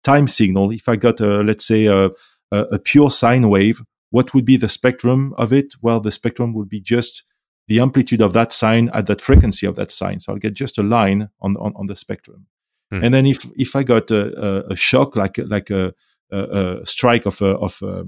[0.04, 2.10] time signal, if I got, a, let's say, a,
[2.52, 5.74] a, a pure sine wave, what would be the spectrum of it?
[5.82, 7.24] Well, the spectrum would be just
[7.66, 10.20] the amplitude of that sine at that frequency of that sine.
[10.20, 12.46] So I'll get just a line on, on, on the spectrum.
[12.90, 13.04] Hmm.
[13.04, 15.92] And then if, if I got a, a, a shock, like, like a,
[16.30, 18.04] a, strike of a, of a,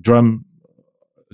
[0.00, 0.44] drum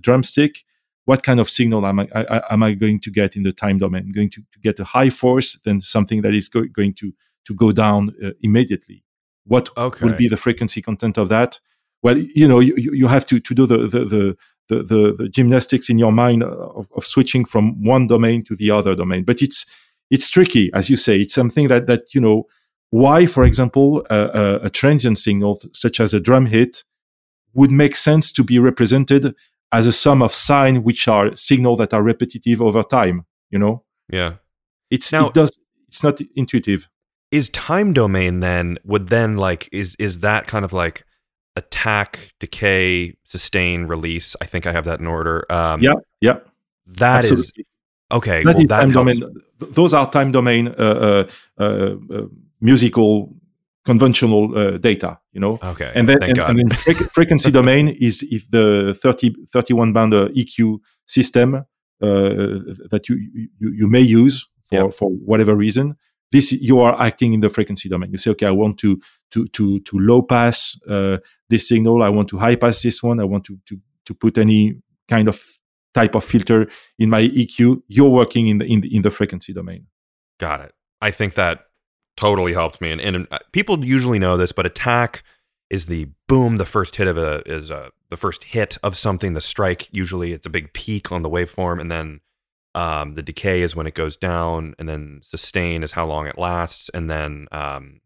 [0.00, 0.64] drumstick,
[1.04, 3.78] what kind of signal am I, I, am I going to get in the time
[3.78, 4.04] domain?
[4.06, 7.12] I'm going to, to get a high force then something that is go, going to
[7.46, 9.04] to go down uh, immediately.
[9.44, 10.04] What okay.
[10.04, 11.60] will be the frequency content of that?
[12.02, 14.36] Well, you know, you, you have to, to do the, the, the
[14.68, 18.70] the, the, the, gymnastics in your mind of, of, switching from one domain to the
[18.72, 19.22] other domain.
[19.22, 19.64] But it's
[20.10, 21.20] it's tricky, as you say.
[21.20, 22.46] It's something that that you know
[22.90, 26.84] why, for example, a, a, transient signal such as a drum hit
[27.52, 29.34] would make sense to be represented
[29.72, 33.26] as a sum of sine, which are signals that are repetitive over time.
[33.50, 33.84] You know?
[34.10, 34.34] Yeah.
[34.90, 35.58] It's now, it does.
[35.88, 36.88] It's not intuitive.
[37.32, 41.04] Is time domain then would then like is is that kind of like
[41.56, 44.36] attack, decay, sustain, release?
[44.40, 45.50] I think I have that in order.
[45.50, 45.94] Um, yeah.
[46.20, 46.38] Yeah.
[46.86, 47.44] That Absolutely.
[47.44, 47.52] is
[48.12, 48.44] okay.
[48.44, 49.20] That well, is that time domain.
[49.58, 50.68] Those are time domain.
[50.68, 51.28] Uh,
[51.58, 52.26] uh, uh,
[52.60, 53.34] musical
[53.84, 55.58] conventional uh, data, you know.
[55.62, 55.92] Okay.
[55.94, 56.68] And then, and, and, then
[57.14, 61.62] frequency domain is if the 30, 31 band EQ system uh,
[62.00, 63.16] that you,
[63.58, 64.94] you, you may use for Yep.
[64.94, 65.96] for whatever reason,
[66.32, 68.10] this you are acting in the frequency domain.
[68.10, 69.00] You say, okay, I want to
[69.30, 72.02] to to to low pass uh, this signal.
[72.02, 73.20] I want to high pass this one.
[73.20, 75.40] I want to to to put any kind of
[75.94, 77.82] type of filter in my EQ.
[77.86, 79.86] You're working in the in the, in the frequency domain.
[80.38, 80.72] Got it.
[81.00, 81.65] I think that
[82.16, 82.90] totally helped me.
[82.92, 85.22] And, and uh, people usually know this, but attack
[85.70, 86.56] is the boom.
[86.56, 89.34] The first hit of a is a, the first hit of something.
[89.34, 92.20] The strike usually it's a big peak on the waveform, and then
[92.74, 96.38] um, the decay is when it goes down, and then sustain is how long it
[96.38, 98.00] lasts, and then um,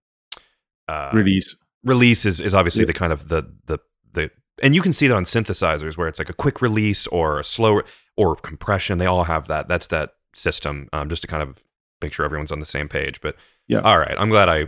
[0.88, 1.56] uh, Release.
[1.84, 2.86] release is, is obviously Yeah.
[2.86, 3.78] the kind of the the
[4.12, 4.30] the
[4.62, 7.44] and you can see that on synthesizers where it's like a quick release or a
[7.44, 7.82] slow
[8.16, 11.62] or compression they all have that that's that system um, just to kind of
[12.02, 13.36] make sure everyone's on the same page but
[13.70, 13.80] Yeah.
[13.88, 14.60] all right i'm glad i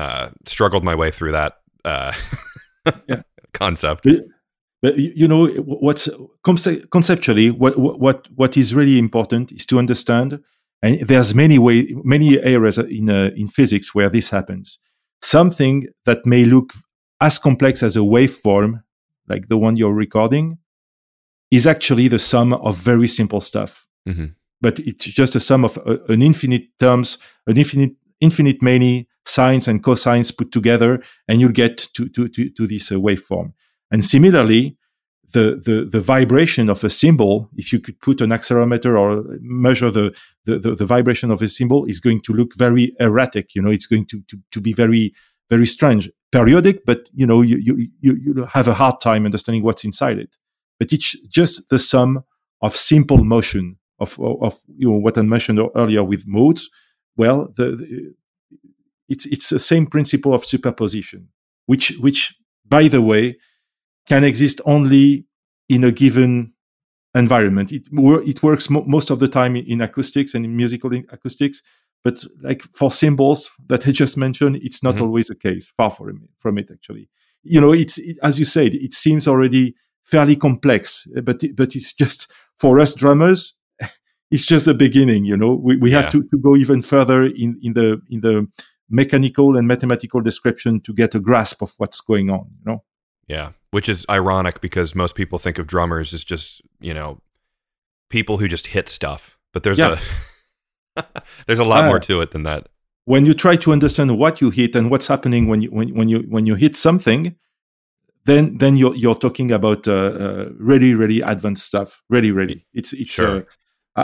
[0.00, 1.52] uh, struggled my way through that
[1.84, 2.12] uh,
[3.08, 3.22] Yeah.
[3.52, 4.06] concept
[4.82, 5.46] But you you know
[5.86, 6.08] what's
[6.48, 10.38] conce- conceptually what what what is really important is to understand,
[10.82, 14.78] and there's many way many areas in uh, in physics where this happens.
[15.22, 16.72] Something that may look
[17.20, 18.82] as complex as a waveform,
[19.28, 20.58] like the one you're recording,
[21.50, 23.86] is actually the sum of very simple stuff.
[24.08, 24.34] Mhm.
[24.62, 29.68] But it's just a sum of uh, an infinite terms, an infinite infinite many sines
[29.68, 33.52] and cosines put together, and you'll get to to to, to this uh, waveform.
[33.90, 34.76] And similarly,
[35.32, 39.90] the, the, the vibration of a cymbal, if you could put an accelerometer or measure
[39.90, 43.54] the, the, the, the vibration of a cymbal, is going to look very erratic.
[43.54, 45.12] You know, it's going to, to, to be very,
[45.48, 46.10] very strange.
[46.32, 50.18] Periodic, but you know, you, you, you, you have a hard time understanding what's inside
[50.18, 50.36] it.
[50.78, 52.24] But it's just the sum
[52.62, 56.70] of simple motion of, of you know, what I mentioned earlier with modes.
[57.20, 57.90] Well, the, the
[59.12, 61.20] it's, it's the same principle of superposition,
[61.66, 62.20] which, which,
[62.76, 63.24] by the way,
[64.10, 65.26] can exist only
[65.68, 66.52] in a given
[67.14, 67.72] environment.
[67.72, 67.84] It,
[68.32, 71.62] it works mo- most of the time in, acoustics and in musical acoustics,
[72.04, 75.02] but like for cymbals that I just mentioned, it's not Mhm.
[75.04, 75.64] always the case.
[75.76, 77.08] Far from it, from it, actually.
[77.42, 79.74] You know, it's it, as you said, it seems already
[80.12, 82.20] fairly complex, but but it's just
[82.62, 83.54] for us drummers.
[84.30, 85.54] It's just the beginning, you know.
[85.54, 86.02] We, we Yeah.
[86.02, 88.46] have to, to go even further in, in the in the
[88.88, 92.46] mechanical and mathematical description to get a grasp of what's going on.
[92.58, 92.82] You know.
[93.28, 97.20] yeah which is ironic because most people think of drummers as just you know
[98.08, 99.98] people who just hit stuff but there's Yeah.
[100.96, 101.04] a
[101.46, 101.86] there's a lot Ah.
[101.86, 102.68] more to it than that
[103.04, 106.08] when you try to understand what you hit and what's happening when you when, when
[106.08, 107.36] you when you hit something
[108.24, 109.92] then then you're you're talking about uh,
[110.24, 113.46] uh, really really advanced stuff really really it's it's Sure.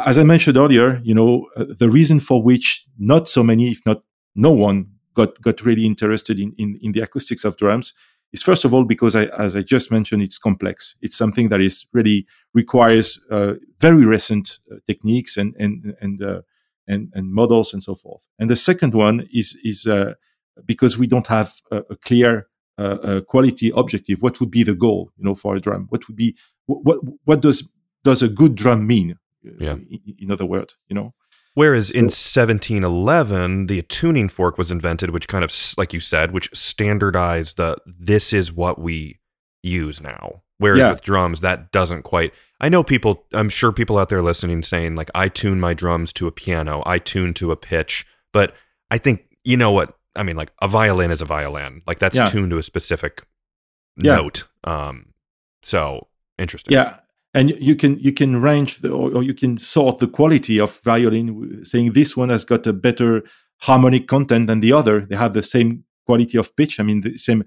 [0.05, 3.80] As i mentioned earlier you know uh, the reason for which not so many if
[3.86, 4.03] not
[4.34, 7.92] no one got got really interested in in, in the acoustics of drums
[8.32, 11.61] is first of all because I, as i just mentioned it's complex it's something that
[11.61, 16.40] is really requires uh, very recent uh, techniques and and and uh,
[16.88, 18.26] and, and models and so forth.
[18.38, 20.14] And the second one is is uh,
[20.64, 24.20] because we don't have a, a clear uh, quality objective.
[24.20, 25.86] What would be the goal, you know, for a drum?
[25.88, 26.36] What would be
[26.66, 27.72] what, what does
[28.05, 29.16] does a good drum mean?
[29.47, 29.72] Uh, Yeah.
[29.72, 31.14] In, in other words, you know.
[31.55, 32.05] Whereas in
[32.74, 37.76] 1711, the tuning fork was invented, which kind of, like you said, which standardized the
[37.86, 39.20] this is what we
[39.62, 40.42] use now.
[40.59, 40.90] Whereas Yeah.
[40.90, 42.32] with drums, that doesn't quite.
[42.61, 43.24] I know people.
[43.32, 46.82] I'm sure people out there listening saying like, I tune my drums to a piano,
[46.86, 48.55] I tune to a pitch, but
[48.90, 50.36] I think you know what I mean.
[50.36, 51.82] Like a violin is a violin.
[51.86, 52.26] Like that's Yeah.
[52.26, 53.22] tuned to a specific
[53.97, 54.16] Yeah.
[54.16, 54.44] note.
[54.64, 55.12] Um,
[55.62, 56.72] so interesting.
[56.72, 56.97] Yeah,
[57.37, 60.61] and you- you can you can range the, or, or you can sort the quality
[60.61, 63.22] of violin, saying this one has got a better
[63.62, 65.07] harmonic content than the other.
[65.09, 66.80] They have the same quality of pitch.
[66.80, 67.45] I mean, the same.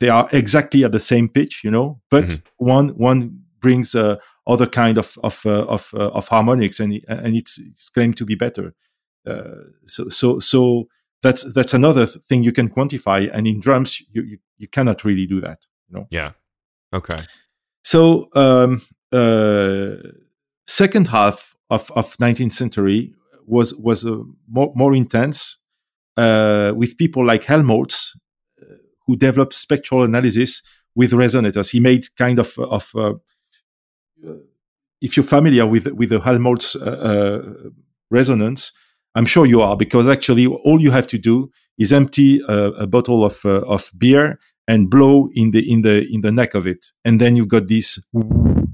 [0.00, 2.00] They are exactly at the same pitch, you know.
[2.10, 2.42] But Mhm.
[2.56, 3.30] one one
[3.60, 4.16] brings uh,
[4.46, 8.24] other kind of of uh, of, uh, of harmonics, and and it's, it's claimed to
[8.24, 8.74] be better.
[9.26, 10.88] Uh, so so so
[11.22, 13.28] that's that's another th- thing you can quantify.
[13.32, 15.66] And in drums, you you, you cannot really do that.
[16.10, 16.32] Yeah.
[16.92, 17.20] Okay.
[17.82, 18.82] So, um,
[20.66, 23.14] second half of, of 19th century
[23.46, 25.58] was was uh, more more intense
[26.16, 28.18] uh, with people like Helmholtz,
[28.60, 28.74] uh,
[29.06, 30.62] who developed spectral analysis
[30.94, 31.70] with resonators.
[31.70, 33.14] He made kind of of uh,
[34.26, 34.34] uh,
[35.00, 37.70] if you're familiar with with the Helmholtz uh, uh,
[38.10, 38.72] resonance,
[39.14, 42.86] I'm sure you are because actually all you have to do is empty a, a
[42.86, 46.66] bottle of uh, of beer and blow in the in the in the neck of
[46.66, 48.00] it, and then you've got this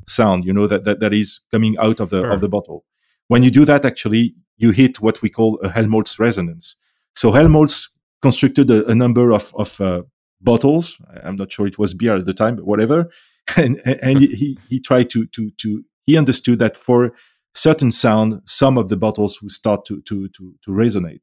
[0.06, 2.32] sound, you know, that that, that is coming out of the Sure.
[2.32, 2.84] of the bottle.
[3.28, 6.76] When you do that, actually, you hit what we call a Helmholtz resonance.
[7.14, 7.90] So Helmholtz
[8.22, 10.02] constructed a, a number of of uh,
[10.40, 10.98] bottles.
[11.24, 13.10] I'm not sure it was beer at the time, but whatever.
[13.56, 17.12] And and, he he tried to to to he understood that for
[17.52, 21.20] certain sound, some of the bottles would start to to to, to resonate.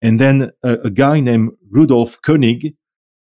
[0.00, 2.74] And then a, a guy named Rudolf Koenig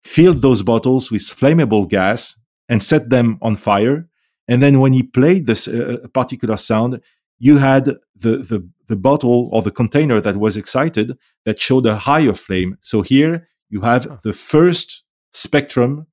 [0.04, 4.08] filled those bottles with flammable gas and set them on fire.
[4.52, 7.00] And then when he played this uh, particular sound,
[7.38, 11.96] you had the, the, the bottle or the container that was excited that showed a
[11.96, 12.76] higher flame.
[12.82, 16.06] So here you have the first spectrum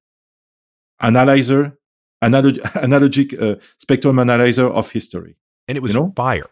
[1.02, 1.78] analyzer,
[2.22, 2.54] analog,
[2.88, 5.36] analogic uh, spectrum analyzer of history.
[5.68, 6.14] And it was you know?
[6.16, 6.48] fire.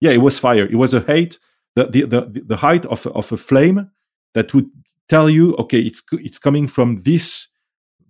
[0.00, 0.64] Yeah, it was fire.
[0.64, 1.38] It was a height,
[1.76, 3.88] the, the, the, the height of, of a flame
[4.34, 4.68] that would
[5.08, 7.46] tell you, okay, it's it's coming from this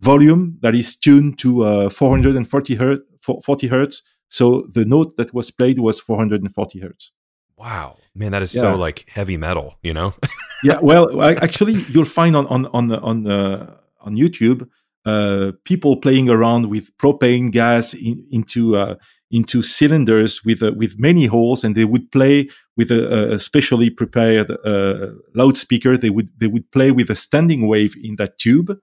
[0.00, 4.02] volume that is tuned to uh, 440 hertz, 40 hertz.
[4.28, 7.12] So the note that was played was 440 hertz.
[7.56, 8.62] Wow, man, that is yeah.
[8.62, 10.14] so like heavy metal, you know?
[10.64, 14.66] yeah, well, actually, you'll find on on on on uh, on YouTube
[15.04, 18.96] uh, people playing around with propane gas in, into uh,
[19.30, 23.88] into cylinders with uh, with many holes, and they would play with a, a specially
[23.88, 25.96] prepared uh, loudspeaker.
[25.96, 28.78] They would they would play with a standing wave in that tube,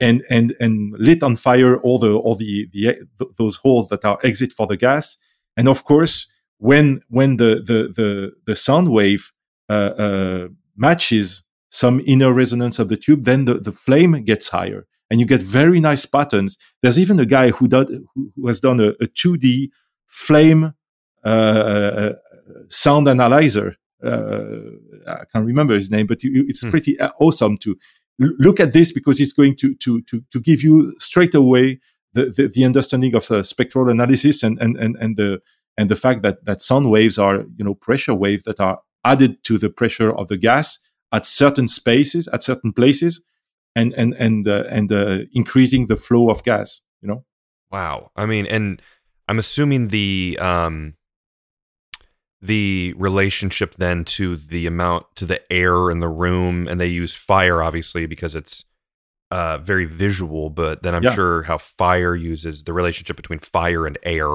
[0.00, 3.06] and and and lit on fire all the all the, the
[3.38, 5.16] those holes that are exit for the gas.
[5.56, 6.26] And of course,
[6.58, 9.32] when when the the the, the sound wave
[9.68, 14.86] uh, uh, matches some inner resonance of the tube, then the, the flame gets higher
[15.10, 16.58] and you get very nice patterns.
[16.82, 19.68] There's even a guy who, did, who has done a, a 2D
[20.06, 20.74] flame
[21.24, 22.12] uh, uh,
[22.68, 23.76] sound analyzer.
[24.04, 24.56] Uh,
[25.06, 26.70] I can't remember his name, but it's hmm.
[26.70, 27.76] pretty uh, awesome to
[28.18, 31.80] look at this because it's going to to to, to give you straight away
[32.14, 35.40] the, the, the understanding of uh, spectral analysis and, and and and the
[35.78, 39.42] and the fact that that sound waves are you know pressure waves that are added
[39.44, 40.78] to the pressure of the gas
[41.12, 43.24] at certain spaces at certain places
[43.74, 46.82] and and and uh, and uh, increasing the flow of gas.
[47.00, 47.24] You know.
[47.70, 48.10] Wow.
[48.16, 48.82] I mean, and
[49.28, 50.94] I'm assuming the um
[52.42, 57.14] the relationship then to the amount to the air in the room, and they use
[57.14, 58.64] fire obviously because it's
[59.30, 60.50] uh, very visual.
[60.50, 61.14] But then I'm yeah.
[61.14, 64.28] sure how fire uses the relationship between fire and air.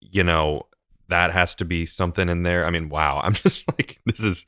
[0.00, 0.66] You know,
[1.08, 2.64] that has to be something in there.
[2.64, 3.20] I mean, wow.
[3.22, 4.46] I'm just like this is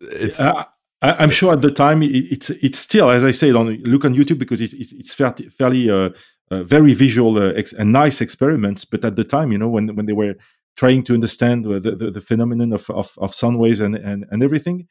[0.00, 0.40] it's.
[0.40, 0.64] Uh,
[1.02, 4.04] I, am sure at the time it, it's it's still, as I said, on look
[4.04, 6.10] on YouTube because it's it's, it's fairly, fairly uh,
[6.50, 8.84] uh, very visual uh, ex- and nice experiments.
[8.84, 10.34] But at the time, you know, when when they were
[10.80, 14.42] trying to understand the, the, the phenomenon of, of, of sound waves and, and, and
[14.42, 14.88] everything,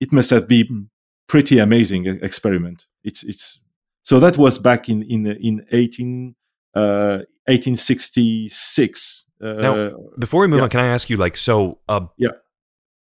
[0.00, 0.90] it must have been
[1.28, 2.86] pretty amazing experiment.
[3.04, 3.60] It's it's
[4.02, 6.34] so that was back in in in 18
[6.74, 9.24] uh, 1866.
[9.42, 10.64] Uh, now, before we move yeah.
[10.64, 11.78] on, can I ask you like so?
[11.88, 12.30] Uh, yeah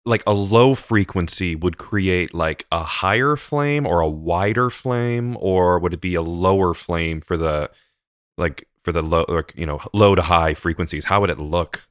[0.06, 5.78] like a low frequency would create like a higher flame or a wider flame or
[5.78, 7.70] would it be a lower flame for the
[8.38, 11.89] like for the low like you know low to high frequencies how would it look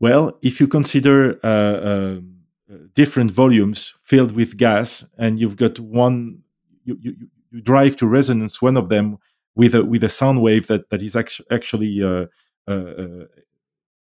[0.00, 2.20] well if you consider uh, uh,
[2.94, 6.42] different volumes filled with gas and you've got one
[6.84, 7.14] you, you,
[7.50, 9.18] you drive to resonance one of them
[9.54, 11.16] with a with a sound wave that that is
[11.50, 12.26] actually uh,
[12.68, 13.24] uh, uh,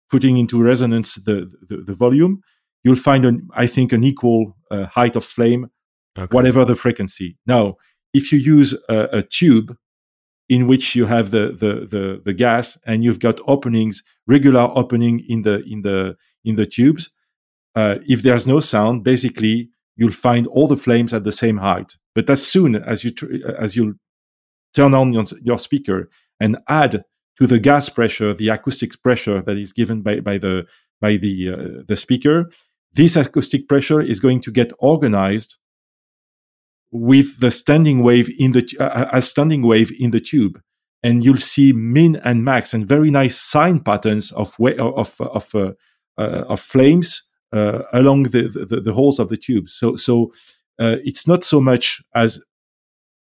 [0.09, 2.41] putting into resonance the, the, the volume
[2.87, 5.69] you'll find, an, I think, an equal uh, height of flame,
[6.17, 6.33] okay.
[6.33, 7.37] whatever the frequency.
[7.45, 7.75] Now,
[8.13, 9.75] if you use a, a, tube
[10.49, 15.23] in which you have the, the, the, the gas and you've got openings, regular opening
[15.27, 17.09] in the, in the, in the tubes,
[17.75, 21.95] uh, if there's no sound, basically you'll find all the flames at the same height.
[22.15, 23.99] But as soon as you tr- as you
[24.73, 27.03] turn on your, your speaker and add
[27.37, 30.65] to the gas pressure the acoustic pressure that is given by, by the
[30.99, 32.49] by the uh, the speaker,
[32.93, 35.57] this acoustic pressure is going to get organized
[36.91, 40.61] with the standing wave in the uh, a standing wave in the tube.
[41.03, 45.53] And you'll see min and max and very nice sine patterns of way, of of
[45.53, 45.71] uh,
[46.17, 47.23] uh, of flames
[47.53, 49.69] uh, along the, the, the holes of the tube.
[49.69, 50.31] So so
[50.79, 52.41] uh, it's not so much as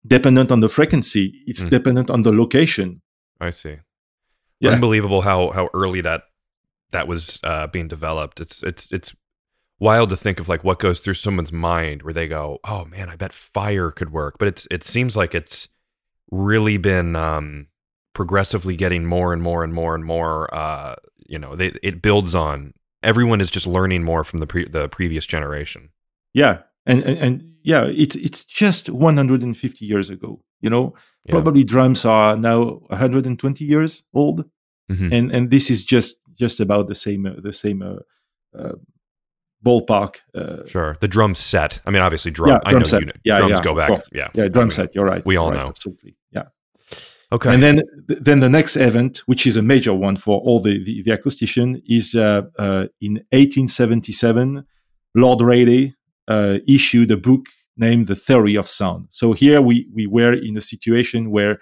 [0.07, 1.71] dependent on the frequency it's mm.
[1.71, 3.03] dependent on the location.
[3.41, 3.77] I see.
[4.61, 4.73] Yeah.
[4.73, 6.23] unbelievable how how early that
[6.93, 8.41] that was uh, being developed.
[8.41, 9.15] It's it's it's
[9.81, 13.09] wild to think of like what goes through someone's mind where they go, "Oh man,
[13.09, 15.69] I bet fire could work." But it's it seems like it's
[16.31, 17.67] really been um,
[18.15, 20.55] progressively getting more and more and more and more.
[20.55, 20.95] Uh,
[21.27, 22.75] you know, they, it builds on.
[23.03, 25.89] Everyone is just learning more from the pre- the previous generation.
[26.35, 30.43] Yeah, and, and and yeah, it's it's just 150 years ago.
[30.61, 31.33] You know, yeah.
[31.33, 34.45] probably drums are now 120 years old,
[34.91, 35.13] mm-hmm.
[35.13, 38.75] and and this is just just about the same the same uh, uh,
[39.65, 40.17] ballpark.
[40.35, 41.81] Uh, sure, the drum set.
[41.87, 42.61] I mean, obviously, drum.
[42.65, 43.01] Yeah, drum set.
[43.01, 44.03] You know, yeah, drums yeah, go back.
[44.13, 44.95] Yeah, yeah, drum I mean, set.
[44.95, 45.25] You're right.
[45.25, 45.69] We all right, know.
[45.69, 46.17] Absolutely.
[46.31, 46.45] Yeah.
[47.33, 47.55] Okay.
[47.55, 51.03] And then, then the next event, which is a major one for all the the,
[51.03, 54.65] the acoustician, is uh, uh, in 1877.
[55.15, 55.93] Lord Rayleigh
[56.29, 57.47] uh, issued a book
[57.77, 59.07] named The Theory of Sound.
[59.11, 61.59] So here we we were in a situation where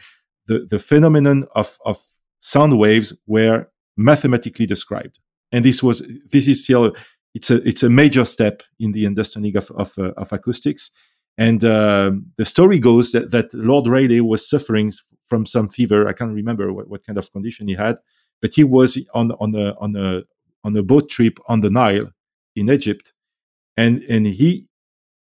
[0.46, 1.98] the the phenomenon of of
[2.40, 5.18] sound waves were mathematically described,
[5.52, 6.94] and this was this is still
[7.38, 10.90] it's a it's a major step in the understanding of of, uh, of acoustics.
[11.36, 14.90] And um, the story goes that, that Lord Rayleigh was suffering
[15.30, 16.08] from some fever.
[16.08, 17.96] I can't remember what, what kind of condition he had,
[18.42, 20.22] but he was on on a on a
[20.64, 22.10] on a boat trip on the Nile
[22.56, 23.12] in Egypt,
[23.76, 24.66] and and he,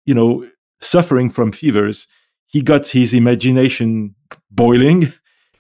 [0.05, 0.47] you know,
[0.81, 2.09] suffering from fevers,
[2.47, 4.15] he got his imagination
[4.51, 5.13] boiling,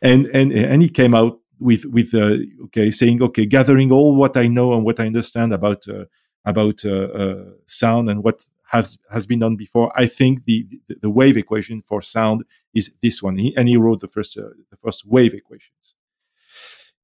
[0.02, 4.36] and and and he came out with with uh, okay saying okay gathering all what
[4.36, 6.04] I know and what I understand about uh,
[6.44, 9.92] about uh, uh sound and what has has been done before.
[9.94, 13.76] I think the the, the wave equation for sound is this one, he, and he
[13.76, 15.94] wrote the first uh, the first wave equations.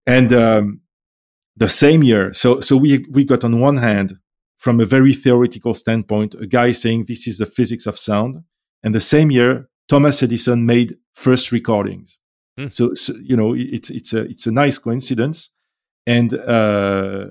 [0.06, 0.80] And um,
[1.56, 4.18] the same year, so so we we got on one hand
[4.56, 8.44] from a very theoretical standpoint a guy saying this is the physics of sound,
[8.82, 12.18] and the same year Thomas Edison made first recordings.
[12.56, 12.68] Hmm.
[12.70, 15.50] So, so, you know it's it's a it's a nice coincidence,
[16.06, 16.32] and.
[16.32, 17.26] Uh,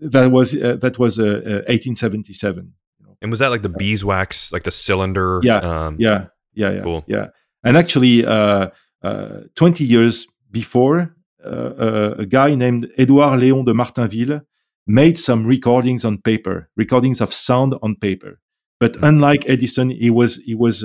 [0.00, 2.72] that was uh, that was uh, 1877.
[3.02, 5.40] Uh, and was that like the beeswax, like the cylinder?
[5.42, 7.04] Yeah, um, yeah, yeah, yeah, cool.
[7.06, 7.26] yeah.
[7.62, 8.68] And actually, uh,
[9.02, 11.14] uh, 20 years before,
[11.44, 14.42] uh, a guy named Edouard Léon de Martinville
[14.86, 18.40] made some recordings on paper, recordings of sound on paper.
[18.80, 19.04] But mm-hmm.
[19.04, 20.84] unlike Edison, he was he was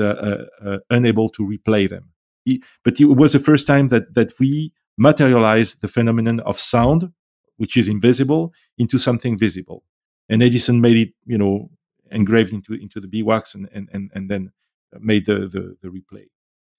[0.90, 2.12] unable to replay them.
[2.46, 7.12] He, but it was the first time that that we materialized the phenomenon of sound
[7.60, 9.84] which is invisible into something visible.
[10.30, 11.70] And Edison made it, you know,
[12.12, 14.52] engraved into into the beeswax and and and, and then
[15.00, 16.26] made the, the the replay.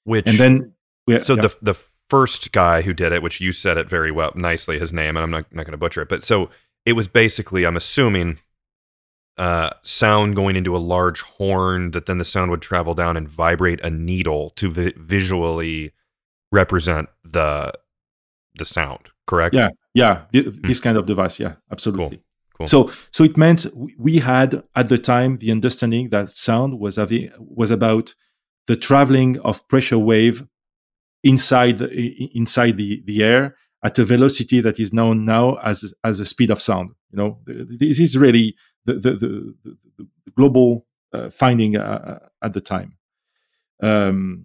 [0.05, 0.73] Which and then
[1.23, 1.43] so yeah.
[1.43, 1.75] the the
[2.09, 5.25] first guy who did it, which you said it very well nicely, his name, and
[5.25, 6.51] I'm not not going to butcher it, but so
[6.87, 8.39] it was basically, I'm assuming,
[9.37, 13.29] uh, sound going into a large horn that then the sound would travel down and
[13.29, 15.93] vibrate a needle to vi- visually
[16.51, 17.73] represent the
[18.59, 19.55] the sound correct?
[19.55, 20.67] Yeah, yeah, th- mm.
[20.67, 21.39] this kind of device.
[21.39, 22.19] Yeah, absolutely.
[22.19, 22.25] Cool.
[22.59, 22.67] Cool.
[22.67, 23.67] So, so it meant
[23.99, 28.15] we had at the time the understanding that sound was having, was about
[28.67, 30.47] the traveling of pressure wave
[31.25, 31.89] inside the,
[32.35, 36.51] inside the, the air at a velocity that is known now as as the speed
[36.51, 36.91] of sound.
[37.11, 39.55] You know, this is really the the, the,
[39.99, 42.97] the global uh, finding uh, at the time.
[43.83, 44.45] Um,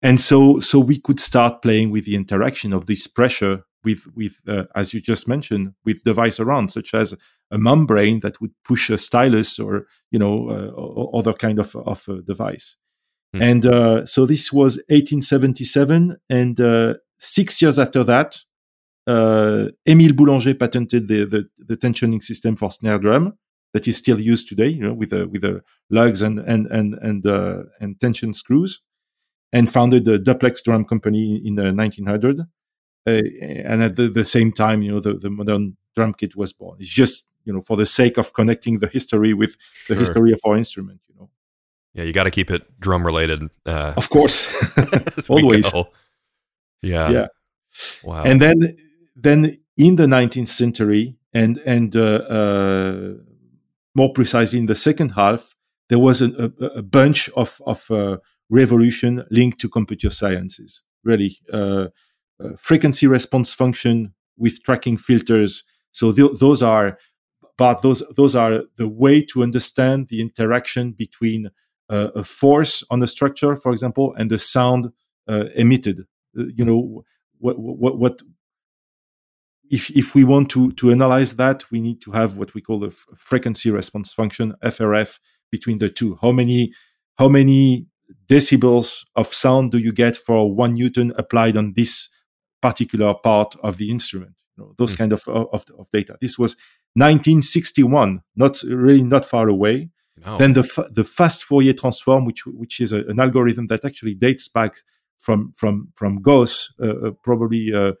[0.00, 4.42] and so so we could start playing with the interaction of this pressure with with
[4.48, 7.14] uh, as you just mentioned with device around such as
[7.50, 12.08] a membrane that would push a stylus or you know uh, other kind of of
[12.26, 12.76] device
[13.32, 13.42] hmm.
[13.42, 18.40] and uh, so this was 1877 and uh, six years after that
[19.06, 23.32] uh, Émile Boulanger patented the, the, the tensioning system for snare drum
[23.72, 26.94] that is still used today you know with a with a lugs and and and
[27.02, 28.80] and uh, and tension screws
[29.52, 32.42] and founded the duplex drum company in 1900
[33.06, 33.22] uh,
[33.64, 36.76] and at the, the, same time, you know, the, the modern drum kit was born.
[36.80, 39.56] It's just you know for the sake of connecting the history with
[39.88, 41.00] the history of our instrument.
[41.08, 41.30] You know.
[41.94, 43.48] Yeah, you got to keep it drum related.
[43.64, 44.46] Uh, of course,
[45.28, 45.72] always.
[46.82, 47.10] Yeah.
[47.10, 47.26] Yeah.
[48.02, 48.24] Wow.
[48.24, 48.76] And then
[49.16, 53.14] then in the 19th century and and uh, uh,
[53.94, 55.54] more precisely in the second half,
[55.88, 58.18] there was a, a, a bunch of of uh,
[58.48, 60.82] revolution linked to computer sciences.
[61.04, 61.38] Really,
[62.42, 65.64] uh, frequency response function with tracking filters.
[65.92, 66.98] So th- those are,
[67.56, 71.50] but those those are the way to understand the interaction between
[71.90, 74.92] uh, a force on a structure, for example, and the sound
[75.28, 76.06] uh, emitted.
[76.38, 77.04] Uh, you know
[77.38, 78.22] what what what.
[79.70, 82.84] If, if we want to, to analyze that, we need to have what we call
[82.84, 85.18] a f- frequency response function, FRF,
[85.50, 86.16] between the two.
[86.22, 86.72] How many
[87.18, 87.86] how many
[88.28, 92.08] decibels of sound do you get for one newton applied on this
[92.60, 94.34] particular part of the instrument.
[94.56, 94.98] You know, those mm.
[94.98, 96.16] kind of, of, of data.
[96.20, 96.56] This was
[96.94, 99.90] 1961, not really not far away.
[100.24, 100.36] No.
[100.36, 104.48] Then the the fast Fourier transform, which which is a, an algorithm that actually dates
[104.48, 104.82] back
[105.16, 107.92] from from from Gauss, uh, uh probably uh,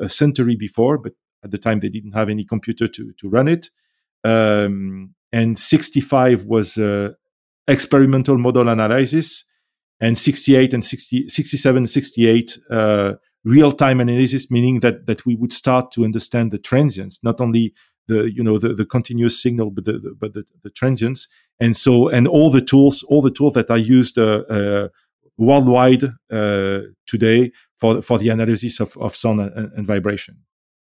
[0.00, 1.12] a century before, but
[1.44, 3.70] at the time they didn't have any computer to to run it.
[4.24, 7.10] Um, and 65 was uh,
[7.68, 9.44] experimental modal analysis,
[10.00, 12.58] and 68 and 60, 67, 68
[13.46, 17.72] uh, real-time analysis, meaning that that we would start to understand the transients, not only
[18.08, 21.28] the you know the, the continuous signal, but the, the but the, the transients.
[21.60, 24.88] And so and all the tools, all the tools that are used uh, uh,
[25.38, 30.38] worldwide uh, today for for the analysis of, of sound and, and vibration.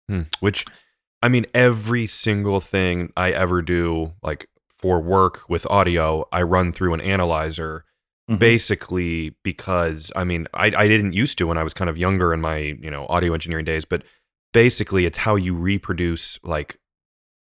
[0.08, 0.22] Hmm.
[0.40, 0.66] Which,
[1.22, 6.74] I mean, every single thing I ever do, like for work with audio, I run
[6.74, 7.86] through an analyzer.
[8.30, 8.38] Mm-hmm.
[8.38, 12.34] Basically, because I mean, I, I didn't used to when I was kind of younger
[12.34, 14.04] in my you know audio engineering days, but
[14.54, 16.78] basically, it's how you reproduce like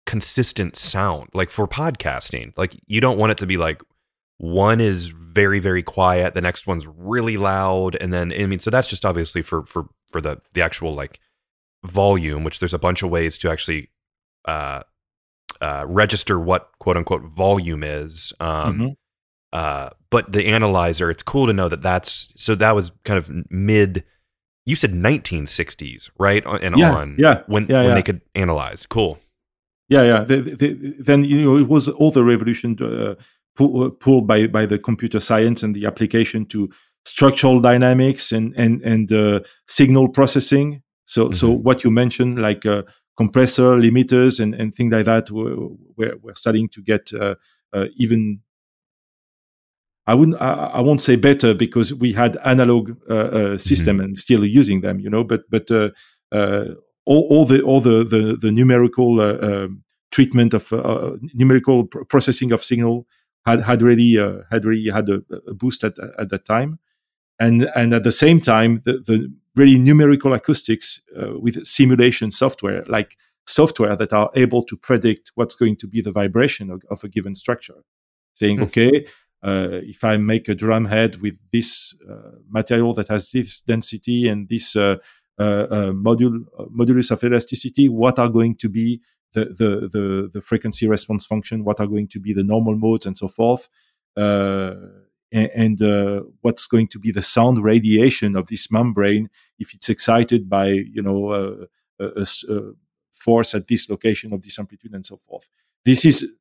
[0.07, 1.28] consistent sound.
[1.35, 3.83] Like for podcasting, like you don't want it to be like
[4.41, 8.70] one is very very quiet the next one's really loud and then i mean so
[8.70, 11.20] that's just obviously for for for the the actual like
[11.85, 13.91] volume which there's a bunch of ways to actually
[14.47, 14.81] uh
[15.61, 18.89] uh register what quote unquote volume is um mm-hmm.
[19.53, 23.30] Uh but the analyzer it's cool to know that that's so that was kind of
[23.51, 24.05] mid
[24.66, 27.94] you said 1960s right and yeah, on yeah when yeah, when yeah.
[27.94, 29.18] they could analyze cool
[29.88, 33.14] yeah yeah the, the, then you know it was all the revolution uh,
[33.59, 36.70] uh, pulled by by the computer science and the application to
[37.05, 40.82] structural dynamics and and and uh, signal processing.
[41.05, 41.32] So mm-hmm.
[41.32, 42.82] so what you mentioned like uh,
[43.16, 47.34] compressor limiters and and things like that we're, we're starting to get uh,
[47.72, 48.40] uh, even
[50.07, 54.05] I wouldn't I, I, won't say better because we had analog uh, system mm-hmm.
[54.05, 55.70] and still using them you know but but
[57.05, 60.72] all, all the all the the, the numerical um, treatment of
[61.34, 63.07] numerical pr- processing of signal
[63.46, 66.78] had had really uh, had really had a, a, boost at at that time,
[67.38, 72.84] and and at the same time the, the really numerical acoustics uh, with simulation software
[72.86, 77.03] like software that are able to predict what's going to be the vibration of, of
[77.03, 77.82] a given structure,
[78.34, 78.64] saying mm.
[78.64, 79.07] okay.
[79.43, 84.28] Uh, if I make a drum head with this uh, material that has this density
[84.28, 84.97] and this uh,
[85.38, 86.45] uh, module
[86.76, 89.01] modulus of elasticity, what are going to be
[89.32, 93.07] the, the, the, the frequency response function, what are going to be the normal modes
[93.07, 93.68] and so forth,
[94.16, 94.74] uh,
[95.32, 100.49] and, uh, what's going to be the sound radiation of this membrane if it's excited
[100.49, 101.64] by you know uh,
[102.01, 102.72] a, a, a,
[103.12, 105.49] force at this location of this amplitude and so forth.
[105.84, 106.34] This is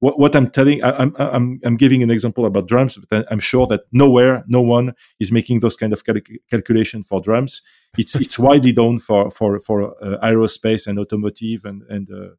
[0.00, 0.82] what, what I'm telling.
[0.82, 4.60] I, am I'm I'm giving an example about drums, but I'm sure that nowhere, no
[4.60, 6.16] one is making those kind of cal-
[6.50, 7.62] calculation for drums.
[7.96, 12.34] It's it's widely known for for for uh, aerospace and automotive and and uh,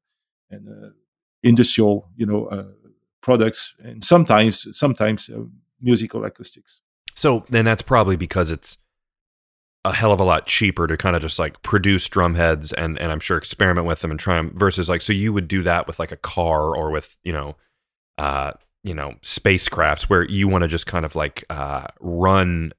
[0.49, 0.89] and uh,
[1.43, 2.65] industrial, you know, uh,
[3.21, 5.43] products, and sometimes sometimes uh,
[5.81, 6.81] musical acoustics.
[7.15, 8.77] So then that's probably because it's
[9.85, 12.99] a hell of a lot cheaper to kind of just like produce drum heads and
[12.99, 15.63] and I'm sure experiment with them and try them versus like so you would do
[15.63, 17.55] that with like a car or with you know
[18.17, 18.51] uh
[18.83, 22.73] you know spacecrafts where you want to just kind of like uh run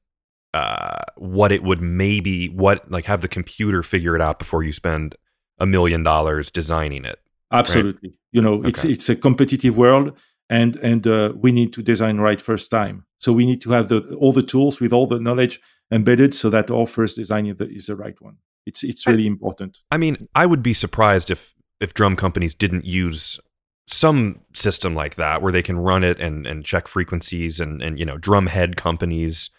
[0.52, 4.72] uh what it would maybe what like have the computer figure it out before you
[4.72, 5.16] spend
[5.58, 7.18] a million dollars designing it
[7.50, 8.18] absolutely right?
[8.32, 8.68] you know okay.
[8.68, 10.12] it's it's a competitive world
[10.50, 13.88] and and uh, we need to design right first time so we need to have
[13.88, 15.60] the all the tools with all the knowledge
[15.92, 18.38] embedded so that our first design is the, right one.
[18.66, 19.78] It's it's really I, important.
[19.90, 23.38] I mean, I would be surprised if if drum companies didn't use
[23.86, 27.98] some system like that where they can run it and and check frequencies and and
[27.98, 29.50] you know drum head companies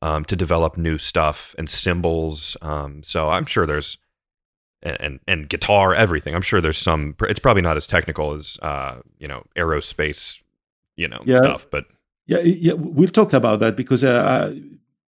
[0.00, 2.56] um, to develop new stuff and cymbals.
[2.62, 3.98] Um, so I'm sure there's
[4.82, 6.34] and and guitar everything.
[6.34, 7.14] I'm sure there's some.
[7.22, 10.38] It's probably not as technical as uh, you know aerospace
[10.96, 11.38] you know yeah.
[11.38, 11.84] stuff, but
[12.26, 14.54] yeah, yeah, we'll talk about that because uh,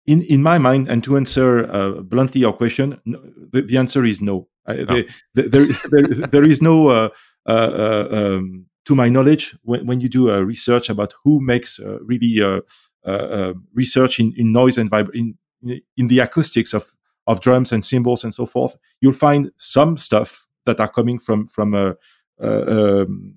[0.06, 3.20] in in my mind, and to answer uh, bluntly your question, no,
[3.52, 4.48] the, the, answer is no.
[4.68, 4.86] I, oh.
[4.86, 7.10] the, there, there, there is no, uh,
[7.48, 11.80] uh, uh, um, to my knowledge, when, when you do a research about who makes
[11.80, 12.62] uh, really
[13.74, 15.38] research in, in noise and vib- in,
[15.96, 16.96] in the acoustics of
[17.28, 21.48] of drums and cymbals and so forth, you'll find some stuff that are coming from
[21.48, 21.76] from
[22.40, 23.36] um,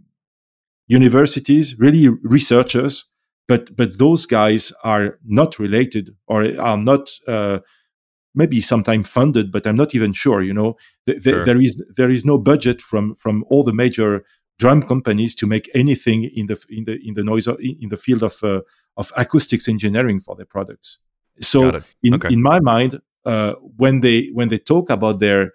[0.88, 3.10] universities, really researchers
[3.50, 7.58] but but those guys are not related or are not uh,
[8.32, 10.76] maybe sometimes funded but i'm not even sure you know
[11.06, 11.44] th- th- sure.
[11.44, 14.24] there is there is no budget from from all the major
[14.60, 17.48] drum companies to make anything in the in the in the noise
[17.82, 18.60] in the field of uh,
[18.96, 20.98] of acoustics engineering for their products
[21.40, 22.32] so in okay.
[22.32, 25.52] in my mind uh, when they when they talk about their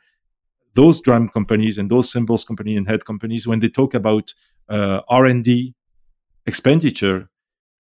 [0.74, 4.34] those drum companies and those cymbals companies and head companies when they talk about
[4.70, 5.74] uh, r&d
[6.46, 7.30] expenditure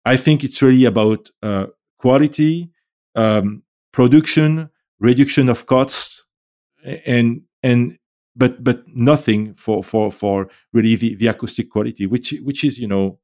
[0.05, 1.65] I think it's really about uh,
[1.97, 2.69] quality,
[3.15, 4.69] um, production,
[4.99, 6.23] reduction of costs,
[7.05, 7.97] and and
[8.35, 12.87] but but nothing for for for really the, the acoustic quality, which which is you
[12.87, 13.19] know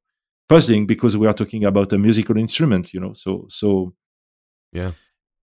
[0.48, 3.12] puzzling because we are talking about a musical instrument, you know.
[3.12, 3.94] So so
[4.72, 4.90] yeah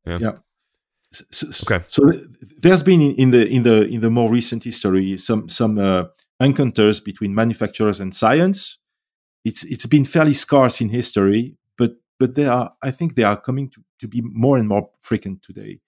[0.06, 0.18] yeah.
[0.20, 0.32] yeah.
[1.12, 1.84] So, okay.
[1.88, 2.12] So
[2.60, 6.04] there's been in, the in the in the more recent history some some uh,
[6.40, 8.78] encounters between manufacturers and science
[9.46, 13.40] it's it's been fairly scarce in history, but but they are I think they are
[13.40, 15.80] coming to, to be more and more frequent today.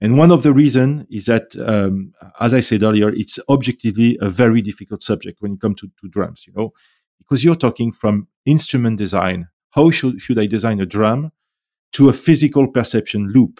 [0.00, 4.28] And one of the reasons is that, um, as I said earlier, it's objectively a
[4.28, 6.74] very difficult subject when it comes to, to drums, you know,
[7.18, 9.48] because you're talking from instrument design.
[9.70, 11.32] How should, should I design a drum
[11.92, 13.58] to a physical perception loop,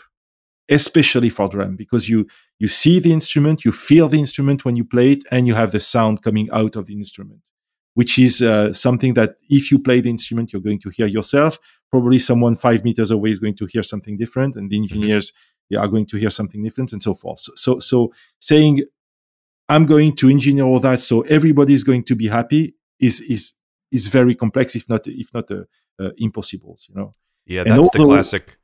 [0.69, 2.27] especially for drum, because you,
[2.59, 5.73] you see the instrument, you feel the instrument when you play it, and you have
[5.73, 7.41] the sound coming out of the instrument,
[7.95, 11.59] which is uh, something that if you play the instrument, you're going to hear yourself.
[11.91, 14.83] Probably someone five meters away is going to hear something different, and the mm-hmm.
[14.83, 17.41] engineers mm-hmm are going to hear something different and so forth.
[17.41, 18.83] So, so, so saying
[19.69, 23.55] I'm going to engineer all that so everybody is going to be happy is is
[23.91, 25.65] is very complex, if not if not uh,
[26.01, 26.79] uh, impossible.
[26.89, 27.15] You know.
[27.47, 28.59] Yeah, that's the classic.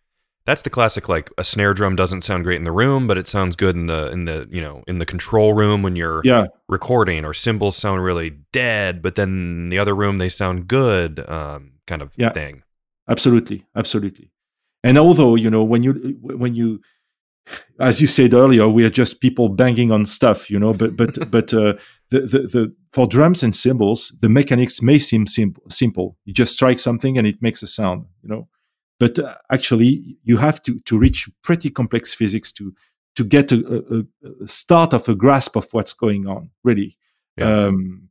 [0.45, 1.09] That's the classic.
[1.09, 3.87] Like a snare drum doesn't sound great in the room, but it sounds good in
[3.87, 6.47] the in the you know in the control room when you're yeah.
[6.69, 7.25] recording.
[7.25, 11.21] Or cymbals sound really dead, but then in the other room they sound good.
[11.29, 12.33] Um, kind of yeah.
[12.33, 12.63] thing.
[13.09, 14.31] Absolutely, absolutely.
[14.83, 16.81] And although you know when you when you
[17.81, 20.73] as you said earlier, we are just people banging on stuff, you know.
[20.73, 21.75] But but but uh,
[22.11, 25.63] the, the the for drums and cymbals, the mechanics may seem simple.
[25.69, 26.17] Simple.
[26.25, 28.49] You just strike something and it makes a sound, you know.
[29.03, 32.73] But uh, actually, you have to to reach pretty complex physics to
[33.17, 33.59] to get a,
[33.99, 36.51] a, a start of a grasp of what's going on.
[36.63, 36.97] Really.
[37.37, 37.65] Yeah.
[37.65, 38.11] Um,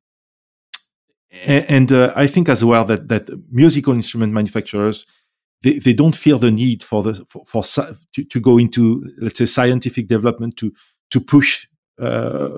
[1.45, 5.05] and, and uh, I think as well that that musical instrument manufacturers
[5.61, 9.37] they, they don't feel the need for the for, for to, to go into let's
[9.37, 10.73] say scientific development to
[11.11, 11.67] to push
[11.99, 12.49] uh,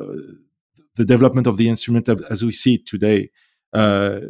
[0.95, 3.29] the development of the instrument as we see it today.
[3.73, 4.21] Uh,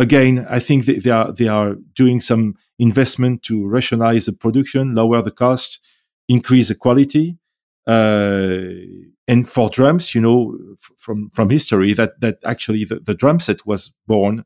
[0.00, 4.94] again, I think they, they, are they are doing some investment to rationalize the production,
[4.94, 5.78] lower the cost,
[6.28, 7.36] increase the quality.
[7.86, 8.58] Uh,
[9.28, 13.40] and for drums, you know, f- from from history, that that actually the, the drum
[13.40, 14.44] set was born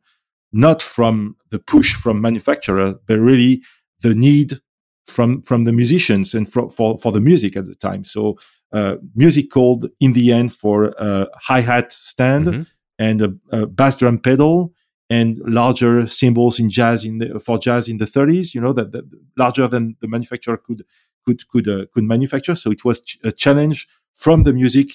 [0.52, 3.62] not from the push from manufacturer, but really
[4.00, 4.61] the need
[5.07, 8.05] from from the musicians and for for, for the music at the time.
[8.05, 8.38] So
[8.72, 12.62] uh, music called in the end for a hi hat stand mm-hmm.
[12.98, 14.72] and a, a, bass drum pedal
[15.11, 18.55] and larger cymbals in jazz in the, for jazz in the 30s.
[18.55, 19.05] You know that, that
[19.36, 20.84] larger than the manufacturer could
[21.24, 22.55] could could uh, could manufacture.
[22.55, 24.90] So it was ch- a challenge from the music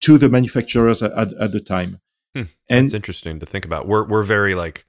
[0.00, 2.00] to the manufacturers at, at, at the time.
[2.34, 2.44] Hmm.
[2.68, 3.86] And it's interesting to think about.
[3.86, 4.86] We're we're very like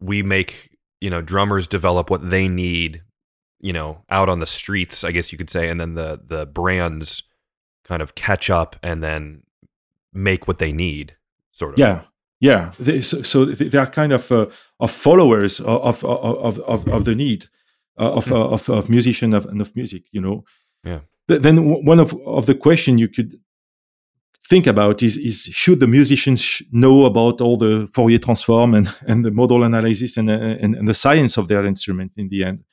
[0.00, 3.02] we make you know drummers develop what they need,
[3.60, 6.46] you know, out on the streets, I guess you could say, and then the the
[6.46, 7.22] brands
[7.84, 9.42] kind of catch up and then
[10.12, 11.16] make what they need,
[11.52, 11.78] sort of.
[11.78, 12.02] Yeah,
[12.42, 12.72] yeah.
[12.78, 14.46] They, so, so, they are kind of uh,
[14.80, 17.46] of followers of of of of, of the need
[17.98, 18.52] uh, of, mm.
[18.52, 20.02] of of musician of, and of music.
[20.10, 20.44] You know.
[20.84, 21.00] Yeah.
[21.28, 23.38] Then one of of the question you could
[24.44, 29.24] think about is, is should the musicians know about all the Fourier transform and, and
[29.24, 32.64] the modal analysis and, and, and, the science of their instrument in the end?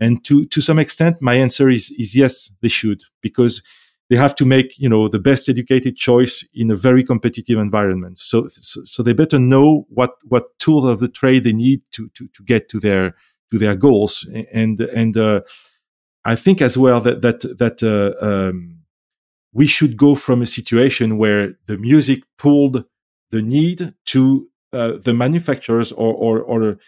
[0.00, 3.62] And to, to some extent, my answer is, is yes, they should, because
[4.10, 8.18] they have to make, you know, the best educated choice in a very competitive environment.
[8.18, 12.28] So, so, they better know what, what tools of the trade they need to, to,
[12.28, 13.14] to get to their,
[13.50, 14.28] to their goals.
[14.52, 15.40] And, and, uh,
[16.24, 18.82] I think as well that, that, that, uh, um,
[19.52, 22.84] we should go from a situation where the music pulled
[23.30, 26.78] the need to uh, the manufacturers or, or, or,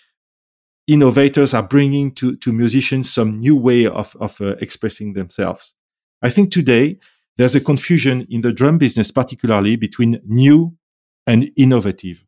[0.86, 5.74] innovators are bringing to, to musicians some new way of, of uh, expressing themselves.
[6.24, 6.98] I think today
[7.36, 10.76] there's a confusion in the drum business, particularly between new
[11.26, 12.24] and innovative.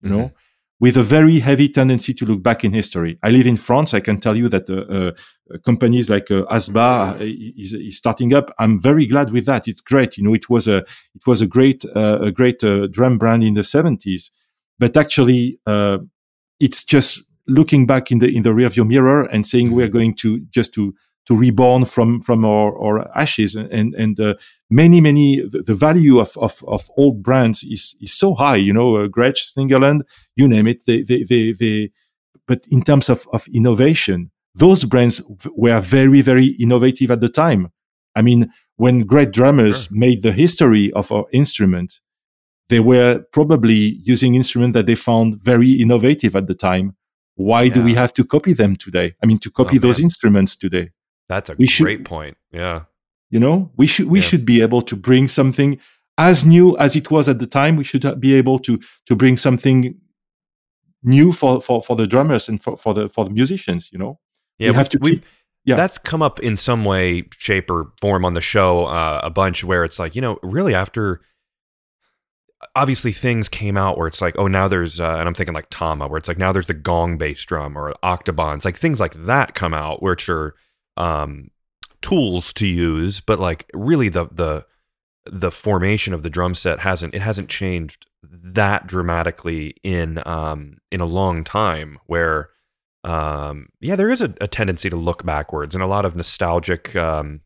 [0.00, 0.36] You know, mm-hmm
[0.82, 3.16] with a very heavy tendency to look back in history.
[3.22, 3.94] I live in France.
[3.94, 7.20] I can tell you that uh, uh, companies like uh, Asba
[7.56, 8.52] is, is, starting up.
[8.58, 9.68] I'm very glad with that.
[9.68, 10.18] It's great.
[10.18, 10.78] You know, it was a
[11.14, 14.30] it was a great uh, a great uh, drum brand in the 70s,
[14.76, 15.98] but actually, uh,
[16.58, 19.76] it's just looking back in the in the rearview mirror and saying mm-hmm.
[19.76, 20.94] we're going to just to
[21.26, 23.54] to reborn from from our, our ashes.
[23.54, 24.34] And and uh,
[24.70, 28.96] many many the, value of, of of old brands is is so high you know
[28.96, 30.02] uh, Gretsch Slingerland
[30.36, 30.86] you name it.
[30.86, 31.90] They they they, they
[32.46, 35.22] but in terms of of innovation those brands
[35.54, 37.72] were very very innovative at the time.
[38.14, 39.98] I mean when great drummers sure.
[39.98, 42.00] made the history of our instrument
[42.68, 46.96] they were probably using instruments that they found very innovative at the time.
[47.34, 47.72] Why yeah.
[47.74, 49.14] do we have to copy them today?
[49.22, 50.90] I mean to copy oh, those instruments today
[51.32, 52.36] that's a we great should, point.
[52.52, 52.82] Yeah.
[53.30, 54.26] You know, we should we yeah.
[54.26, 55.78] should be able to bring something
[56.18, 57.76] as new as it was at the time.
[57.76, 59.98] We should be able to to bring something
[61.02, 63.90] new for for, for the drummers and for, for the for the musicians.
[63.92, 64.20] You know,
[64.58, 64.98] yeah, we have to.
[64.98, 65.24] Keep,
[65.64, 69.30] yeah, that's come up in some way, shape, or form on the show uh, a
[69.30, 69.64] bunch.
[69.64, 71.22] Where it's like, you know, really after
[72.76, 75.66] obviously things came out where it's like, oh, now there's, uh, and I'm thinking like
[75.70, 79.14] Tama, where it's like now there's the gong bass drum or octobans, like things like
[79.26, 80.54] that come out, which are
[80.96, 81.50] um,
[82.00, 84.66] tools to use, but like really the the
[85.24, 91.00] the formation of the drum set hasn't it hasn't changed that dramatically in um in
[91.00, 92.50] a long time where
[93.04, 96.96] um yeah there is a, a tendency to look backwards and a lot of nostalgic
[96.96, 97.40] um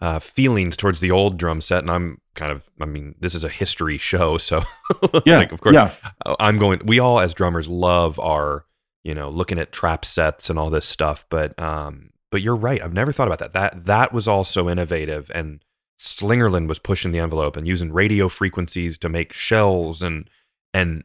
[0.00, 3.44] uh, feelings towards the old drum set, and I'm kind of, I mean, this is
[3.44, 4.62] a history show, so
[5.26, 5.92] yeah, like, of course, yeah.
[6.38, 6.80] I'm going.
[6.84, 8.64] We all as drummers love our,
[9.02, 12.82] you know, looking at trap sets and all this stuff, but um, but you're right.
[12.82, 13.52] I've never thought about that.
[13.52, 15.64] That that was also innovative, and
[16.00, 20.28] Slingerland was pushing the envelope and using radio frequencies to make shells and
[20.74, 21.04] and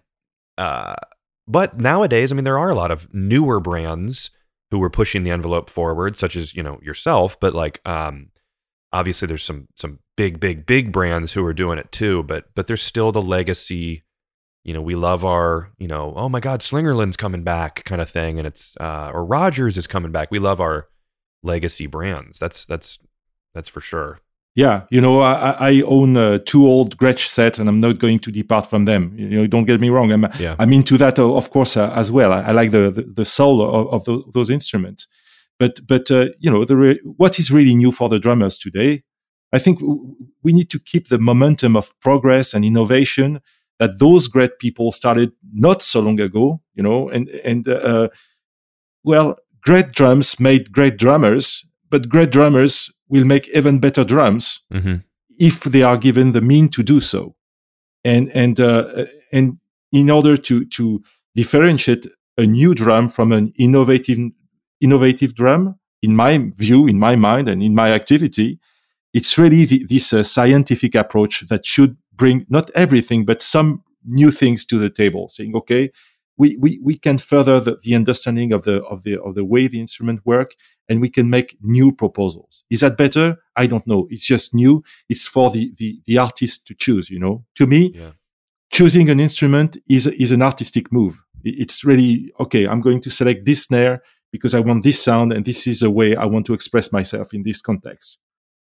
[0.57, 0.95] uh,
[1.47, 4.31] but nowadays, I mean, there are a lot of newer brands
[4.71, 8.29] who were pushing the envelope forward, such as you know yourself, but like um
[8.93, 12.67] obviously there's some some big big big brands who are doing it too but but
[12.67, 14.03] there's still the legacy
[14.63, 18.09] you know we love our you know oh my god slingerland's coming back kind of
[18.09, 20.87] thing and it's uh or rogers is coming back we love our
[21.43, 22.99] legacy brands that's that's
[23.53, 24.19] that's for sure
[24.55, 28.19] yeah you know i, I own uh, two old gretsch sets and i'm not going
[28.19, 30.55] to depart from them you know don't get me wrong i'm, yeah.
[30.59, 33.61] I'm into that of course uh, as well I, I, like the, the, the soul
[33.61, 35.07] of, of the, those instruments
[35.59, 39.03] but but uh, you know, re- what is really new for the drummers today?
[39.51, 43.39] I think w- we need to keep the momentum of progress and innovation
[43.79, 46.61] that those great people started not so long ago.
[46.73, 48.09] You know, and and uh,
[49.03, 54.95] well, great drums made great drummers, but great drummers will make even better drums mm-hmm.
[55.39, 57.35] if they are given the mean to do so.
[58.03, 59.57] And and uh, and
[59.91, 61.01] in order to to
[61.35, 62.05] differentiate
[62.37, 64.19] a new drum from an innovative
[64.81, 68.59] innovative drum, in my view, in my mind, and in my activity,
[69.13, 74.31] it's really the, this uh, scientific approach that should bring not everything, but some new
[74.31, 75.91] things to the table, saying, okay,
[76.37, 79.67] we, we, we can further the, the understanding of the, of, the, of the way
[79.67, 80.55] the instrument work
[80.89, 82.63] and we can make new proposals.
[82.69, 83.37] Is that better?
[83.55, 84.07] I don't know.
[84.09, 84.83] It's just new.
[85.09, 87.45] It's for the, the, the artist to choose, you know.
[87.55, 88.11] To me, yeah.
[88.71, 91.23] choosing an instrument is, is an artistic move.
[91.43, 95.45] It's really, okay, I'm going to select this snare because I want this sound and
[95.45, 98.17] this is a way I want to express myself in this context.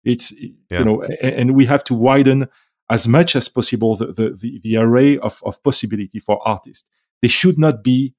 [0.05, 0.33] It's
[0.71, 0.79] yeah.
[0.79, 2.49] you know, and, and, we have to widen
[2.89, 6.89] as much as possible the the, the, the array of, of possibility for artists.
[7.23, 8.15] They should not be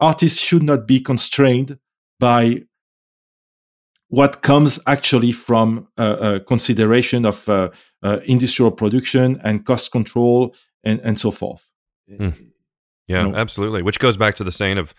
[0.00, 1.78] artists should not be constrained
[2.20, 2.62] by
[4.08, 7.70] what comes actually from uh, consideration of uh,
[8.02, 11.70] uh, industrial production and cost control and, and so forth.
[12.08, 12.34] Mm.
[13.08, 13.36] Yeah, you know?
[13.36, 13.82] absolutely.
[13.82, 14.94] Which goes back to the saying of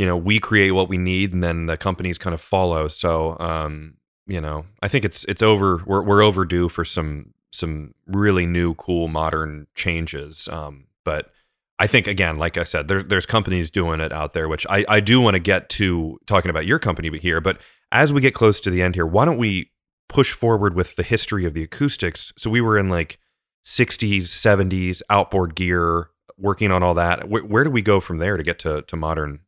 [0.00, 3.38] you know we create what we need and then the companies kind of follow so
[3.38, 3.94] um
[4.26, 8.74] you know i think it's it's over we're, we're overdue for some some really new
[8.74, 11.32] cool modern changes um but
[11.80, 14.84] i think again like i said there's there's companies doing it out there which i
[14.88, 17.58] i do want to get to talking about your company here but
[17.90, 19.70] as we get close to the end here why don't we
[20.10, 22.32] push forward with the history of the acoustics?
[22.36, 23.18] So we were in like
[23.64, 27.28] 60s 70s outboard gear working on all that.
[27.28, 29.40] Where, where do we go from there to get to to modern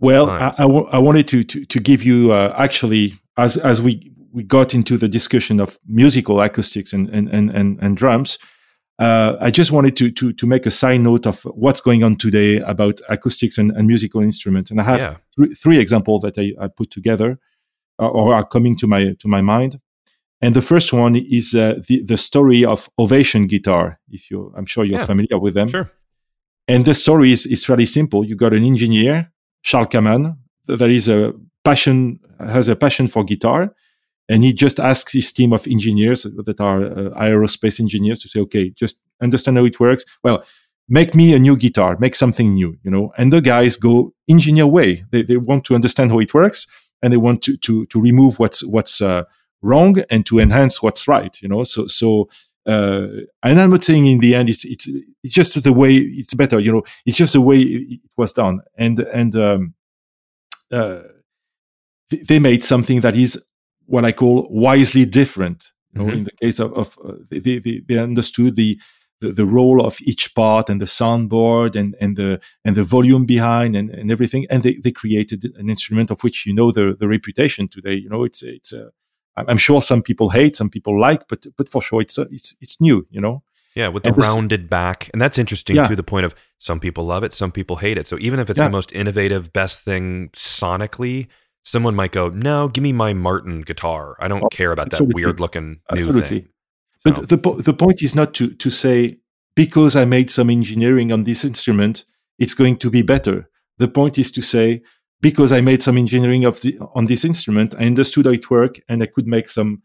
[0.00, 3.82] well, I, I, w- I wanted to, to, to give you uh, actually, as, as
[3.82, 8.38] we, we got into the discussion of musical acoustics and, and, and, and, and drums,
[8.98, 12.16] uh, I just wanted to, to, to make a side note of what's going on
[12.16, 14.70] today about acoustics and, and musical instruments.
[14.70, 15.16] And I have yeah.
[15.38, 17.38] th- three examples that I, I put together
[18.00, 19.80] uh, or are coming to my, to my mind.
[20.40, 24.00] And the first one is uh, the, the story of Ovation Guitar.
[24.08, 25.68] If you, I'm sure you're yeah, familiar with them.
[25.68, 25.90] Sure.
[26.66, 28.24] And the story is, is fairly simple.
[28.24, 29.32] You got an engineer
[29.62, 30.36] Charles Kaman.
[30.66, 31.32] There is a
[31.64, 33.74] passion, has a passion for guitar.
[34.28, 38.40] And he just asks his team of engineers that are uh, aerospace engineers to say,
[38.40, 40.04] okay, just understand how it works.
[40.22, 40.44] Well,
[40.88, 43.12] make me a new guitar, make something new, you know.
[43.16, 45.04] And the guys go engineer way.
[45.10, 46.66] They, they want to understand how it works
[47.02, 49.24] and they want to, to, to remove what's, what's uh,
[49.62, 51.64] wrong and to enhance what's right, you know.
[51.64, 52.28] So, so,
[52.66, 53.06] uh,
[53.42, 54.88] and I'm not saying in the end it's, it's
[55.22, 56.82] it's just the way it's better, you know.
[57.06, 59.74] It's just the way it was done, and and um,
[60.70, 61.00] uh,
[62.10, 63.42] they made something that is
[63.88, 65.72] what I call wisely different.
[65.92, 66.18] You know, mm-hmm.
[66.18, 68.78] in the case of, of uh, they, they, they understood the,
[69.20, 73.24] the, the role of each part and the soundboard and and the and the volume
[73.26, 76.94] behind and, and everything, and they, they created an instrument of which you know the
[76.98, 77.94] the reputation today.
[77.94, 78.92] You know, it's it's a
[79.48, 82.56] I'm sure some people hate, some people like, but but for sure it's uh, it's
[82.60, 83.42] it's new, you know.
[83.74, 85.86] Yeah, with the this, rounded back, and that's interesting yeah.
[85.86, 88.06] to the point of some people love it, some people hate it.
[88.06, 88.64] So even if it's yeah.
[88.64, 91.28] the most innovative, best thing sonically,
[91.62, 94.16] someone might go, "No, give me my Martin guitar.
[94.20, 96.48] I don't oh, care about that weird looking new thing."
[97.04, 97.22] But so.
[97.22, 99.18] the the point is not to to say
[99.58, 102.04] because I made some engineering on this instrument,
[102.38, 103.50] it's going to be better.
[103.78, 104.82] The point is to say,
[105.20, 108.80] because I made some engineering of the, on this instrument, I understood how it worked
[108.88, 109.82] and I could make some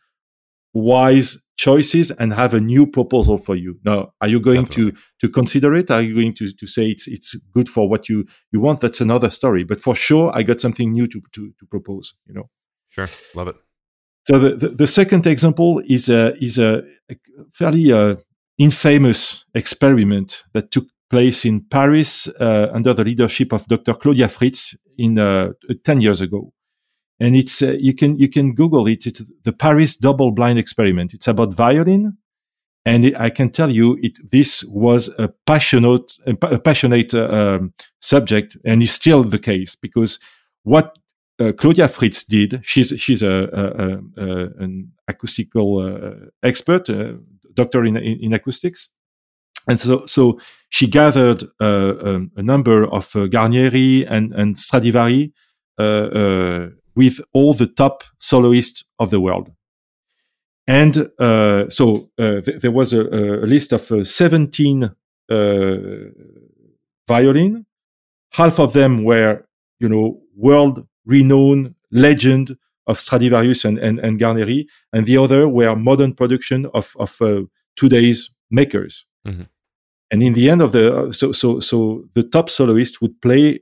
[0.74, 3.80] wise choices and have a new proposal for you.
[3.86, 4.92] Now, are you going Definitely.
[4.94, 5.92] to to consider it?
[5.92, 8.82] Are you going to, to say it's it's good for what you you want?
[8.82, 9.64] That's another story.
[9.64, 12.16] But for sure, I got something new to to, to propose.
[12.28, 12.50] You know.
[12.90, 13.56] Sure, love it.
[14.28, 17.16] So the, the, the second example is a is a, a
[17.54, 18.16] fairly uh,
[18.58, 23.94] infamous experiment that took place in Paris uh, under the leadership of Dr.
[23.94, 25.52] Claudia Fritz in uh,
[25.84, 26.54] ten years ago
[27.24, 29.08] and it's uh, you can you can Google it.
[29.08, 31.14] It's the Paris Double Blind Experiment.
[31.14, 32.18] It's about violin,
[32.86, 37.74] and it, I can tell you, it this was a passionate a passionate uh, um,
[38.02, 40.20] subject, and is still the case because
[40.64, 40.98] what
[41.40, 47.14] uh, Claudia Fritz did, she's she's a, a, a an acoustical uh, expert, uh,
[47.54, 48.90] doctor in, in, in acoustics,
[49.66, 55.32] and so so she gathered uh, um, a number of Guarneri and and Stradivari
[56.96, 59.52] with all the top soloists of the world.
[60.68, 64.84] And uh, so uh, th- there was a, a list of uh, 17
[65.30, 65.76] uh,
[67.08, 67.66] violin.
[68.32, 69.46] Half of them were,
[69.80, 75.76] you know, world renowned legend of Stradivarius and, and, and Guarneri, and the other were
[75.76, 77.42] modern production of, of uh,
[77.76, 79.06] today's makers.
[79.26, 79.44] Mm-hmm.
[80.12, 83.62] And in the end of the so so so the top soloist would play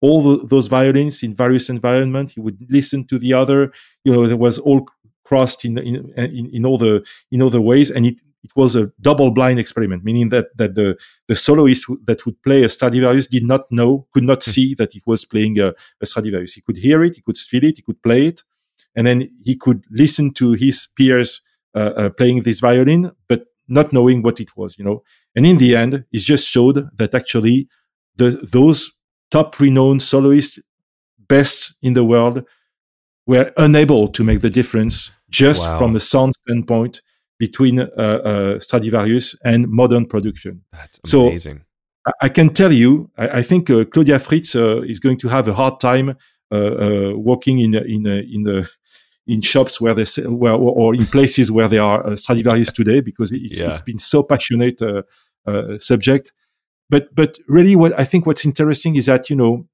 [0.00, 2.34] all the, those violins in various environments.
[2.34, 3.72] He would listen to the other.
[4.04, 4.86] You know, there was all
[5.24, 8.74] crossed in in, in, in all the in all the ways, and it it was
[8.76, 10.96] a double blind experiment, meaning that that the
[11.28, 14.50] the soloist that would play a Stradivarius did not know, could not hmm.
[14.50, 16.54] see that it was playing a, a Stradivarius.
[16.54, 18.42] He could hear it, he could feel it, he could play it,
[18.96, 21.42] and then he could listen to his peers
[21.74, 24.78] uh, uh, playing this violin, but not knowing what it was.
[24.78, 25.02] You know,
[25.36, 27.68] and in the end, it just showed that actually
[28.16, 28.92] the those
[29.30, 30.58] top renowned soloists,
[31.28, 32.44] best in the world,
[33.26, 35.78] were unable to make the difference just wow.
[35.78, 37.02] from a sound standpoint
[37.38, 40.62] between uh, uh, Stradivarius and modern production.
[40.72, 41.58] That's amazing.
[41.58, 45.28] So I, can tell you, I, I think uh, Claudia Fritz uh, is going to
[45.28, 46.16] have a hard time
[46.52, 48.68] uh, uh, working in in in the
[49.26, 53.60] in shops where they where, or in places where there are Stradivarius today because it's,
[53.60, 53.68] yeah.
[53.68, 56.32] it's been so passionate uh subject
[56.90, 59.66] but but really what i think what's interesting is that you know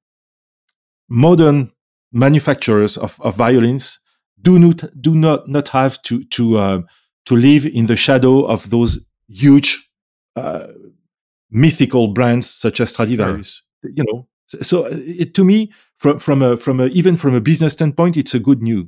[1.09, 1.73] modern
[2.13, 3.99] manufacturers of, of violins
[4.41, 6.83] do not do not not have to to uh,
[7.25, 9.91] to live in the shadow of those huge
[10.37, 10.69] uh,
[11.51, 13.63] mythical brands such as Stradivarius.
[13.83, 13.91] Sure.
[13.95, 17.41] You know, so, so it, to me, from from a from a even from a
[17.41, 18.87] business standpoint, it's a good news.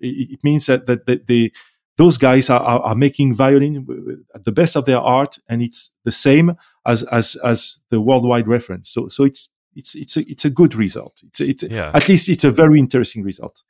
[0.00, 1.52] It, it means that that, that they
[1.98, 5.90] those guys are, are, are, making violin at the best of their art, and it's
[6.04, 8.88] the same as as as the worldwide reference.
[8.88, 11.20] So so it's it's it's a it's a good result.
[11.26, 11.90] It's it's yeah.
[11.92, 13.62] at least it's a very interesting result.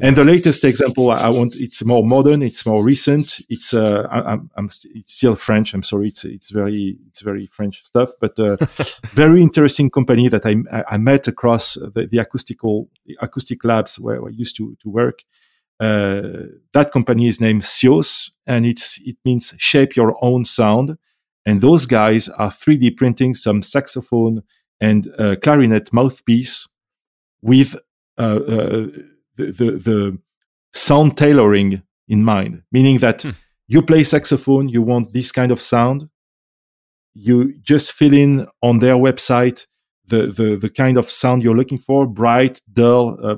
[0.00, 3.40] And the latest example I want it's more modern, it's more recent.
[3.48, 5.72] It's uh, I'm, I'm it's still French.
[5.72, 8.56] I'm sorry, it's it's very it's very French stuff, but uh,
[9.12, 10.56] very interesting company that I
[10.88, 15.22] I met across the, the acoustical the acoustic labs where I used to to work.
[15.84, 20.96] Uh, that company is named Syos, and it's it means shape your own sound.
[21.46, 24.42] And those guys are 3D printing some saxophone
[24.80, 26.66] and uh, clarinet mouthpiece
[27.42, 27.76] with
[28.16, 28.86] uh, uh,
[29.36, 30.18] the, the, the
[30.72, 33.30] sound tailoring in mind, meaning that hmm.
[33.66, 36.08] you play saxophone, you want this kind of sound.
[37.12, 39.66] You just fill in on their website
[40.06, 43.36] the, the, the kind of sound you're looking for bright, dull, uh,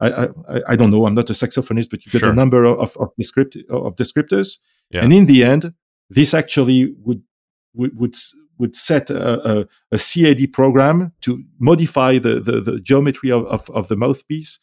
[0.00, 0.28] I, I,
[0.68, 1.06] I don't know.
[1.06, 2.30] I'm not a saxophonist, but you get sure.
[2.30, 4.58] a number of, of, descript, of descriptors.
[4.90, 5.04] Yeah.
[5.04, 5.74] And in the end,
[6.08, 7.22] this actually would
[7.74, 8.16] would would,
[8.58, 13.70] would set a, a, a, CAD program to modify the, the, the geometry of, of,
[13.70, 14.58] of, the mouthpiece,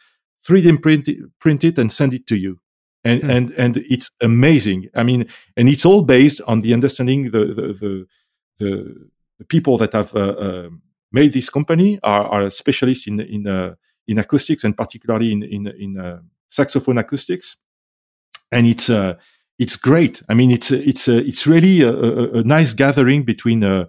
[0.46, 2.60] 3D print it, print it, and send it to you.
[3.04, 3.32] And, mm.
[3.32, 4.90] and and it's amazing.
[4.94, 8.08] I mean, and it's all based on the understanding the the the,
[8.60, 9.10] the,
[9.40, 10.70] the people that have uh, uh,
[11.12, 13.76] made this company are, are specialists in in uh,
[14.08, 17.58] in acoustics and particularly in in, in uh, saxophone acoustics,
[18.52, 19.16] and it's uh,
[19.60, 20.22] it's great.
[20.30, 23.86] I mean, it's it's it's really a, a, a, nice gathering between uh,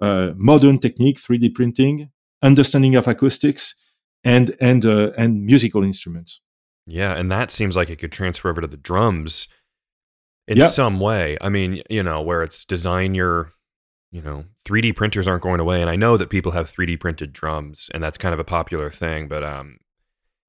[0.00, 2.10] uh modern technique, 3D printing,
[2.42, 3.74] understanding of acoustics,
[4.24, 6.40] and and uh, and musical instruments.
[6.86, 9.48] Yeah, and that seems like it could transfer over to the drums
[10.46, 11.36] in some way.
[11.40, 13.52] I mean, you know, where it's design your
[14.10, 15.80] you know, 3D printers aren't going away.
[15.80, 18.90] And I know that people have 3D printed drums, and that's kind of a popular
[18.90, 19.78] thing, but um,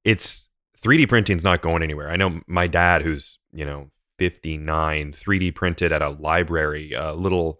[0.03, 0.47] it's
[0.81, 2.09] 3D printing is not going anywhere.
[2.09, 7.59] I know my dad, who's, you know, 59, 3D printed at a library, a little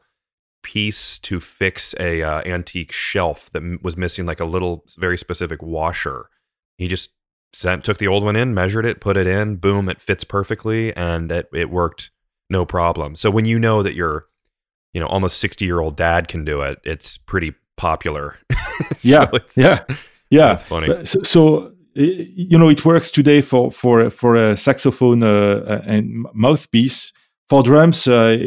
[0.64, 5.18] piece to fix a uh, antique shelf that m- was missing like a little very
[5.18, 6.30] specific washer.
[6.78, 7.12] He just
[7.54, 10.96] sent, took the old one in, measured it, put it in, boom, it fits perfectly,
[10.96, 12.12] and it it worked
[12.50, 13.16] no problem.
[13.16, 14.29] So when you know that your
[14.94, 18.38] you know almost 60 year old dad can do it, it's pretty popular.
[18.54, 19.84] so yeah, yeah,
[20.30, 20.48] yeah.
[20.50, 21.06] That's funny.
[21.06, 27.14] So, so, you know, it works today for for for a saxophone uh, and mouthpiece.
[27.50, 28.38] For drums, uh,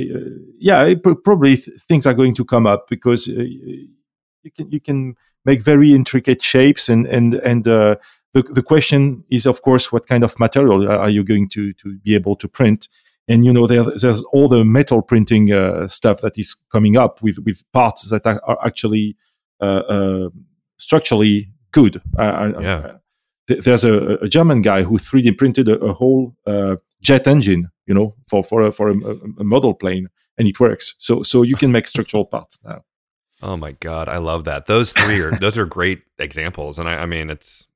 [0.60, 5.16] yeah, probably th- things are going to come up because uh, you can you can
[5.44, 7.96] make very intricate shapes and and and uh,
[8.32, 11.98] the the question is of course what kind of material are you going to to
[11.98, 12.88] be able to print
[13.28, 17.22] and you know there, there's all the metal printing uh, stuff that is coming up
[17.22, 19.16] with with parts that are, are actually
[19.60, 20.28] uh, uh,
[20.76, 22.02] structurally good.
[22.18, 22.92] yeah.
[23.46, 26.34] there's a, a, German guy who 3D printed a, a whole
[27.00, 28.94] jet engine, you know, for for a, for a,
[29.38, 30.08] a, model plane,
[30.38, 30.94] and it works.
[30.98, 32.82] So so you can make structural parts now.
[33.42, 34.66] Oh my god, I love that.
[34.66, 37.66] Those three are those are great examples, and I, I mean it's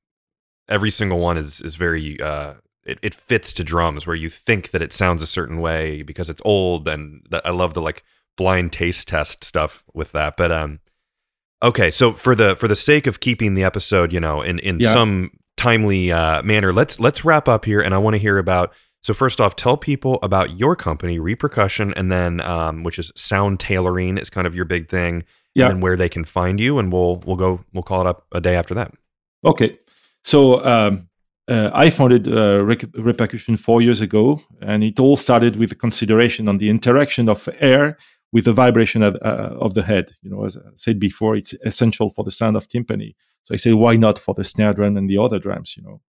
[0.69, 2.55] every single one is is very uh,
[2.87, 6.31] it, it fits to drums where you think that it sounds a certain way because
[6.31, 8.05] it's old, and that, I love the like
[8.37, 10.37] blind taste test stuff with that.
[10.37, 10.81] But um,
[11.63, 14.79] okay, so for the for the sake of keeping the episode, you know, in in
[14.81, 14.93] yeah.
[14.93, 18.73] some timely uh, manner, let's let's wrap up here, and I want to hear about
[19.03, 23.61] so first off, tell people about your company, Repercussion, and then um, which is sound
[23.61, 25.25] tailoring is kind of your big thing.
[25.55, 25.71] Yeah.
[25.71, 28.43] And where they can find you, and we'll we'll go we'll call it up a
[28.43, 28.93] day after that.
[29.43, 29.79] Okay.
[30.23, 31.09] So um,
[31.49, 36.49] uh, I founded uh, Repercussion four years ago, and it all started with a consideration
[36.49, 37.97] on the interaction of air
[38.33, 40.11] with the vibration of, uh, of the head.
[40.23, 43.15] You know, as I said before, it's essential for the sound of timpani.
[43.45, 45.77] So I say, why not for the snare drum and the other drums?
[45.77, 46.01] You know,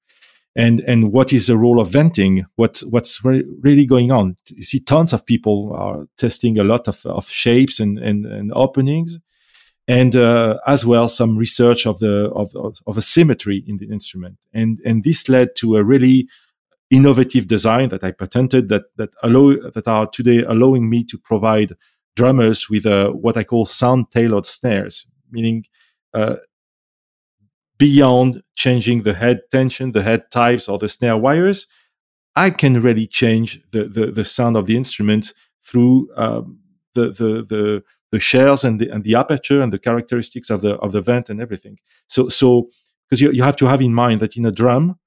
[0.57, 4.63] and and what is the role of venting what what's re- really going on you
[4.63, 9.19] see tons of people are testing a lot of, of shapes and, and, and openings
[9.87, 14.37] and uh, as well some research of the of, of, a symmetry in the instrument.
[14.53, 16.27] And and this led to a really
[16.89, 21.73] innovative design that I patented that that allow that are today allowing me to provide
[22.15, 25.65] drummers with a, what I call sound tailored snares meaning
[26.13, 26.35] uh,
[27.77, 31.67] beyond changing the head tension, the head types, or the snare wires,
[32.35, 35.33] I can really change the, the, the sound of the instrument
[35.63, 36.59] through um,
[36.97, 40.73] the, the, the, the shells and the, and the aperture and the characteristics of the,
[40.75, 41.77] of the vent and everything.
[42.07, 42.69] So, so
[43.07, 44.99] because you, you have to have in mind that in a drum,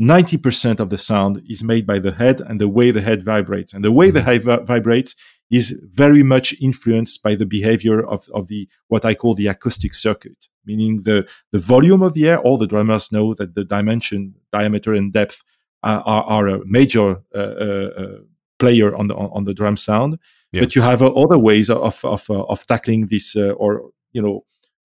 [0.00, 3.74] 90% of the sound is made by the head and the way the head vibrates.
[3.74, 4.14] And the way mm-hmm.
[4.14, 5.14] the head vi- vibrates
[5.50, 9.92] is very much influenced by the behavior of, of the what I call the acoustic
[9.94, 12.38] circuit, meaning the, the volume of the air.
[12.38, 15.42] All the drummers know that the dimension, diameter, and depth
[15.82, 18.18] are, are, are a major uh, uh, uh
[18.60, 20.18] player on the on, the drum sound.
[20.52, 20.62] Yeah.
[20.62, 24.22] But you have uh, other ways of of, uh, of tackling this, uh, or you
[24.22, 24.44] know,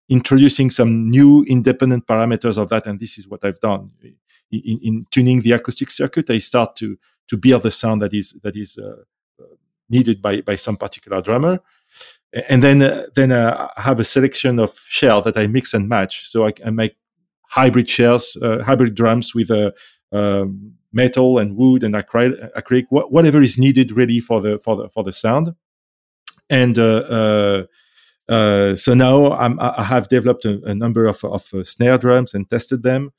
[0.09, 2.87] introducing some new independent parameters of that.
[2.87, 3.91] And this is what I've done
[4.51, 6.29] in, in tuning the acoustic circuit.
[6.29, 6.97] I start to
[7.27, 8.79] to build the sound that is that is
[9.89, 11.59] needed by by some particular drummer
[12.49, 15.87] and then uh, then uh, I have a selection of shells that I mix and
[15.87, 16.27] match.
[16.29, 16.97] So I, I make
[17.43, 19.73] hybrid shells, uh, hybrid drums with a
[20.15, 24.75] um, metal and wood and acrylic, acrylic wh- whatever is needed really for the for
[24.75, 25.55] the for the sound.
[26.49, 27.65] And uh,
[28.27, 32.49] uh, so now I'm, i have developed a, a number of, of snare drums and
[32.49, 33.11] tested them.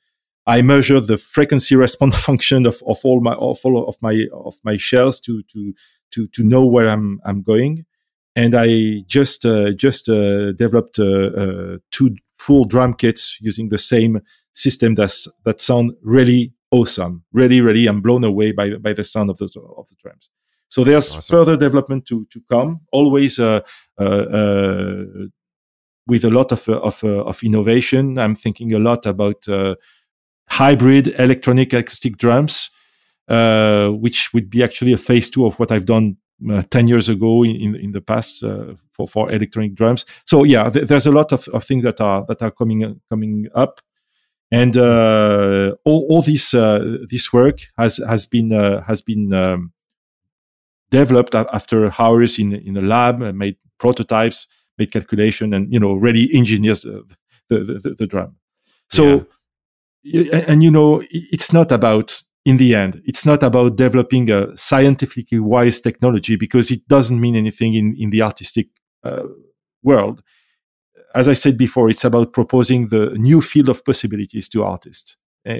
[0.45, 4.55] I measure the frequency response function of, of all my of all of my of
[4.63, 5.73] my shells to to
[6.11, 7.85] to to know where I'm I'm going.
[8.35, 13.77] And I just uh, just uh, developed uh, uh, two full drum kits using the
[13.77, 14.21] same
[14.53, 17.23] system that's that sound really awesome.
[17.31, 19.45] Really, really, I'm blown away by by the sound of the
[19.77, 20.29] of the drums.
[20.69, 21.21] So there's awesome.
[21.21, 22.81] further development to to come.
[22.91, 23.61] Always uh,
[23.97, 25.03] uh,
[26.07, 28.17] with a lot of of, of innovation.
[28.17, 29.45] I'm thinking a lot about
[30.49, 32.69] hybrid electronic acoustic drums
[33.27, 36.17] uh, which would be actually a phase two of what I've done
[36.49, 40.05] uh, 10 years ago in, in the past uh, for, for electronic drums.
[40.25, 42.93] So yeah, th- there's a lot of, of things that are, that are coming, uh,
[43.09, 43.81] coming up.
[44.51, 49.73] And uh, all, all this, uh, this work has, has been, has been um,
[50.89, 54.47] developed after hours in, in a lab, made prototypes,
[54.77, 57.03] made calculation and, you know, really engineers the,
[57.49, 58.35] the, the, the drum.
[58.89, 59.27] So,
[60.03, 60.43] yeah.
[60.47, 63.01] and you know, it's not about in the end.
[63.05, 68.09] It's not about developing a scientifically wise technology because it doesn't mean anything in, in
[68.09, 68.67] the artistic
[69.03, 69.23] uh,
[69.83, 70.23] world.
[71.15, 75.17] As I said before, it's about proposing the new field of possibilities to artists.
[75.47, 75.53] Uh,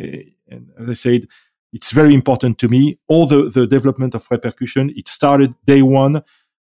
[0.49, 1.27] and as I said,
[1.73, 2.99] it's very important to me.
[3.07, 6.23] All the, the development of repercussion, it started day one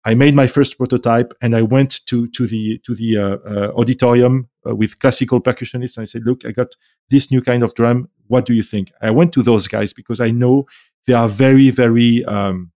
[0.05, 3.71] I made my first prototype, and I went to to the to the uh, uh,
[3.77, 6.75] auditorium uh, with classical percussionists, and I said, "Look, I got
[7.09, 8.09] this new kind of drum.
[8.27, 10.65] What do you think?" I went to those guys because I know
[11.07, 12.71] they are very very um,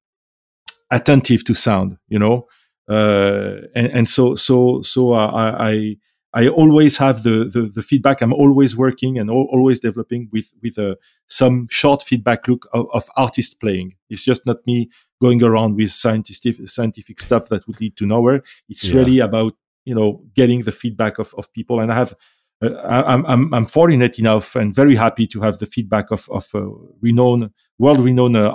[0.89, 2.47] attentive to sound, you know,
[2.89, 5.97] and, and so so so uh, I, I
[6.33, 8.21] I always have the, the, the feedback.
[8.21, 10.95] I'm always working and al- always developing with with uh,
[11.25, 13.95] some short feedback look of, of artists playing.
[14.09, 14.89] It's just not me
[15.21, 18.43] going around with scientific scientific stuff that would lead to nowhere.
[18.69, 18.95] It's yeah.
[18.97, 19.53] really about
[19.85, 21.79] you know getting the feedback of, of people.
[21.79, 22.13] And I have
[22.61, 26.47] uh, I'm, I'm I'm fortunate enough and very happy to have the feedback of of
[26.53, 26.69] uh,
[27.01, 28.53] renowned world renowned uh,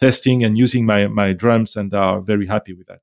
[0.00, 3.02] testing and using my my drums, and are very happy with that.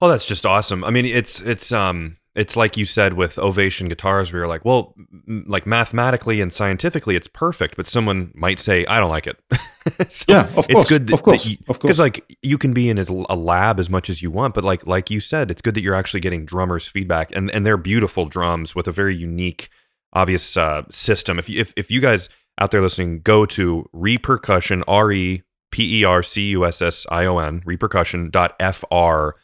[0.00, 0.84] Oh, that's just awesome.
[0.84, 4.64] I mean, it's it's um it's like you said with Ovation guitars, where you're like,
[4.64, 4.94] well,
[5.28, 9.38] m- like mathematically and scientifically, it's perfect, but someone might say, I don't like it.
[10.10, 11.06] so yeah, of course, it's good.
[11.06, 13.88] That, of course, you, of course, because like you can be in a lab as
[13.88, 16.44] much as you want, but like like you said, it's good that you're actually getting
[16.44, 19.70] drummers' feedback, and and they're beautiful drums with a very unique,
[20.12, 21.38] obvious uh, system.
[21.38, 22.28] If you if if you guys
[22.60, 25.42] out there listening, go to repercussion r e
[25.74, 29.34] p e r c u s s i o n repercussion dot f r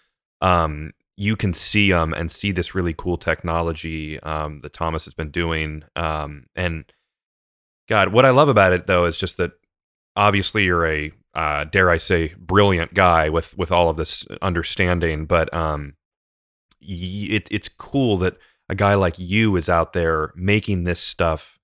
[0.41, 5.13] um, you can see them and see this really cool technology um, that Thomas has
[5.13, 5.83] been doing.
[5.97, 6.85] Um, and
[7.89, 9.55] God, what I love about it though is just that
[10.15, 15.27] obviously you're a uh, dare I say brilliant guy with with all of this understanding,
[15.27, 15.95] but um,
[16.81, 18.37] it, it's cool that
[18.69, 21.59] a guy like you is out there making this stuff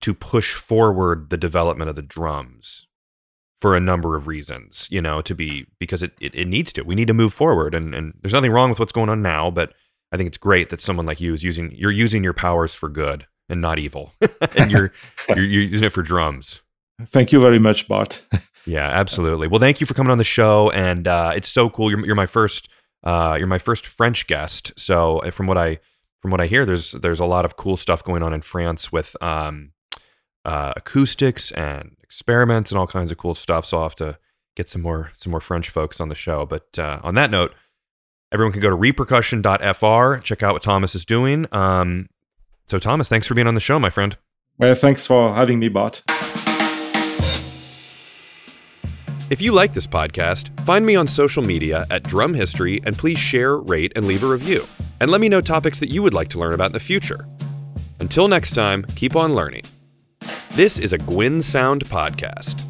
[0.00, 2.87] to push forward the development of the drums
[3.60, 6.82] for a number of reasons, you know, to be because it, it, it, needs to.
[6.82, 9.50] We need to move forward and, and there's nothing wrong with what's going on now,
[9.50, 9.74] but
[10.12, 12.88] I think it's great that someone like you is using you're using your powers for
[12.88, 14.12] good and not evil.
[14.56, 14.92] and you're,
[15.28, 16.60] you're you're using it for drums.
[17.02, 18.22] Thank you very much, Bart.
[18.66, 19.48] yeah, absolutely.
[19.48, 21.90] Well, thank you for coming on the show and uh, it's so cool.
[21.90, 22.68] You're you're my first
[23.02, 24.72] uh, you're my first French guest.
[24.76, 25.78] So uh, from what I
[26.20, 28.92] from what I hear, there's there's a lot of cool stuff going on in France
[28.92, 29.72] with um,
[30.44, 33.66] uh, acoustics and experiments and all kinds of cool stuff.
[33.66, 34.18] So I'll have to
[34.56, 36.46] get some more some more French folks on the show.
[36.46, 37.54] But uh, on that note,
[38.32, 41.46] everyone can go to repercussion.fr, check out what Thomas is doing.
[41.52, 42.08] Um,
[42.66, 44.16] so Thomas, thanks for being on the show, my friend.
[44.58, 46.02] Well, thanks for having me, Bart.
[49.30, 53.18] If you like this podcast, find me on social media at Drum History and please
[53.18, 54.66] share, rate, and leave a review.
[55.00, 57.28] And let me know topics that you would like to learn about in the future.
[58.00, 59.64] Until next time, keep on learning.
[60.58, 62.67] This is a Gwyn Sound podcast.